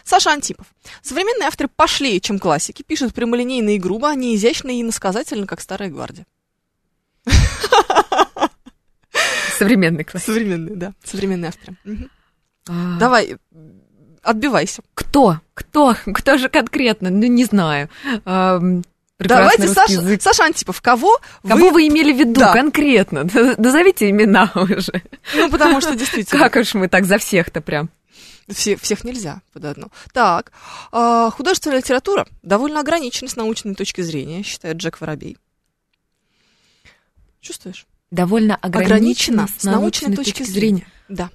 [0.04, 0.68] Саша Антипов.
[1.02, 5.62] Современные авторы пошлее, чем классики, пишут прямолинейно и грубо, а не изящно и иносказательно, как
[5.62, 6.26] старая гвардия.
[9.58, 10.24] Современный класс.
[10.24, 11.78] Современные, да, современные авторы.
[12.68, 13.38] А, Давай,
[14.22, 14.82] отбивайся.
[14.94, 15.40] Кто?
[15.54, 15.96] Кто?
[16.14, 17.10] Кто же конкретно?
[17.10, 17.90] Ну, не знаю.
[19.20, 20.22] Давайте, Саша, язык.
[20.22, 22.52] Саша Антипов, кого Кого вы имели в виду Да.
[22.54, 23.24] конкретно?
[23.58, 25.02] Назовите имена уже.
[25.36, 27.90] Ну, потому что действительно, Как уж мы так за всех-то прям.
[28.50, 29.88] все- всех нельзя под одну.
[30.14, 30.52] Так,
[30.92, 35.38] а, художественная литература довольно ограничена с научной точки зрения, считает Джек Воробей.
[37.40, 37.86] Чувствуешь?
[38.12, 40.88] Довольно ограничено, с научной точки зрения.
[41.10, 41.30] Да.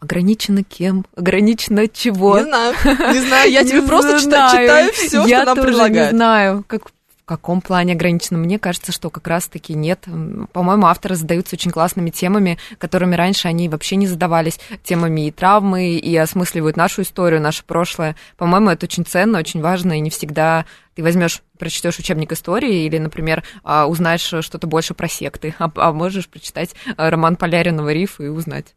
[0.00, 1.04] Ограничено кем?
[1.16, 2.38] Ограничено чего?
[2.38, 2.74] Не знаю,
[3.12, 6.12] не знаю, я тебе просто читаю все, Я что нам предлагают.
[6.12, 8.38] не знаю, как, в каком плане ограничено.
[8.38, 10.06] Мне кажется, что как раз-таки нет.
[10.52, 14.58] По-моему, авторы задаются очень классными темами, которыми раньше они вообще не задавались.
[14.82, 18.16] Темами и травмы, и осмысливают нашу историю, наше прошлое.
[18.36, 22.98] По-моему, это очень ценно, очень важно, и не всегда ты возьмешь, прочтешь учебник истории или,
[22.98, 28.20] например, а, узнаешь что-то больше про секты, а, а можешь прочитать а, роман Поляринова «Риф»
[28.20, 28.74] и узнать.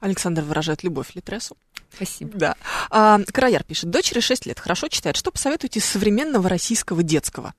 [0.00, 1.56] Александр выражает любовь Литресу.
[1.94, 2.32] Спасибо.
[2.34, 2.54] Да.
[2.90, 5.16] А, Караяр пишет, дочери 6 лет, хорошо читает.
[5.16, 7.54] Что посоветуете современного российского детского?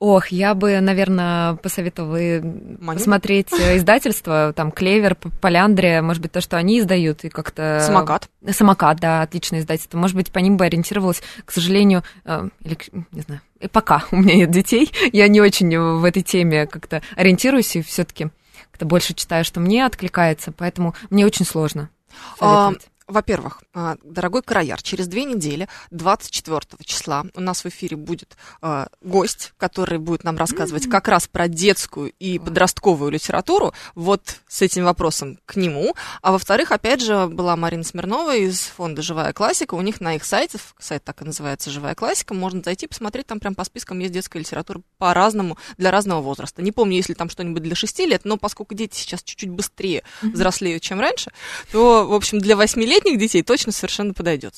[0.00, 2.98] Ох, я бы, наверное, посоветовала Маню?
[2.98, 7.80] посмотреть э, издательство, там, Клевер, Поляндрия, может быть, то, что они издают, и как-то...
[7.80, 8.28] Самокат.
[8.50, 9.96] Самокат, да, отличное издательство.
[9.96, 12.76] Может быть, по ним бы ориентировалась, к сожалению, э, или,
[13.12, 17.00] не знаю, и пока у меня нет детей, я не очень в этой теме как-то
[17.16, 18.28] ориентируюсь, и все таки
[18.74, 21.90] как-то больше читаю, что мне откликается, поэтому мне очень сложно
[22.36, 22.88] советовать.
[23.06, 28.88] Во-первых, а, дорогой Караяр, через две недели, 24 числа, у нас в эфире будет а,
[29.02, 33.74] гость, который будет нам рассказывать как раз про детскую и подростковую литературу.
[33.94, 35.94] Вот с этим вопросом к нему.
[36.22, 39.74] А во-вторых, опять же, была Марина Смирнова из фонда «Живая классика».
[39.74, 43.38] У них на их сайте, сайт так и называется «Живая классика», можно зайти посмотреть, там
[43.38, 46.62] прям по спискам есть детская литература по-разному, для разного возраста.
[46.62, 50.82] Не помню, если там что-нибудь для 6 лет, но поскольку дети сейчас чуть-чуть быстрее взрослеют,
[50.82, 51.32] чем раньше,
[51.70, 52.56] то, в общем, для
[52.94, 54.54] восьмилетних детей точно совершенно подойдет.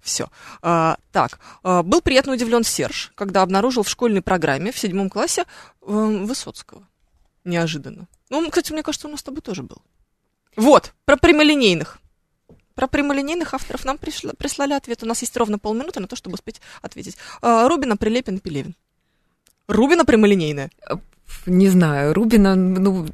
[0.00, 0.28] Все.
[0.60, 5.44] так, а, был приятно удивлен Серж, когда обнаружил в школьной программе в седьмом классе
[5.82, 6.86] э, Высоцкого.
[7.44, 8.06] Неожиданно.
[8.28, 9.78] Ну, кстати, мне кажется, у нас с тобой тоже был.
[10.56, 11.98] Вот, про прямолинейных.
[12.74, 15.02] Про прямолинейных авторов нам пришло- прислали ответ.
[15.02, 17.16] У нас есть ровно полминуты на то, чтобы успеть ответить.
[17.42, 18.74] А, Рубина, Прилепин, Пелевин.
[19.68, 20.70] Рубина прямолинейная.
[21.46, 23.06] Не знаю, Рубина, ну,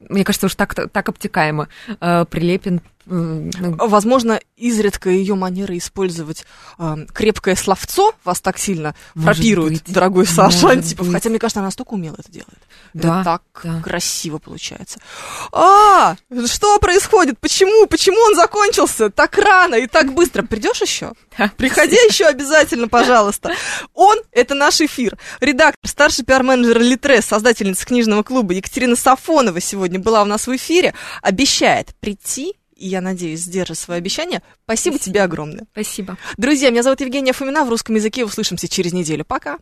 [0.00, 1.68] мне кажется, уж так, так обтекаемо.
[2.00, 6.44] Э, Прилепин, Возможно, изредка ее манера использовать
[6.78, 11.06] э, крепкое словцо вас так сильно Может фрапирует, быть, дорогой Саша Антипов.
[11.06, 11.14] быть.
[11.14, 12.58] Хотя, мне кажется, она настолько умело это делает.
[12.94, 13.80] Да, это так да.
[13.82, 15.00] красиво получается.
[15.52, 17.38] А, что происходит?
[17.40, 17.86] Почему?
[17.86, 20.42] Почему он закончился так рано и так быстро?
[20.42, 21.12] Придешь еще?
[21.56, 23.52] Приходи еще обязательно, пожалуйста.
[23.92, 25.18] Он— это наш эфир.
[25.40, 30.94] Редактор, старший пиар-менеджер Литрес, создательница книжного клуба Екатерина Сафонова сегодня была у нас в эфире.
[31.22, 34.42] Обещает прийти и я надеюсь, сдержит свое обещание.
[34.64, 34.98] Спасибо, Спасибо.
[34.98, 35.66] тебе огромное.
[35.72, 36.18] Спасибо.
[36.36, 37.64] Друзья, меня зовут Евгения Фомина.
[37.64, 39.24] В русском языке услышимся через неделю.
[39.24, 39.58] Пока.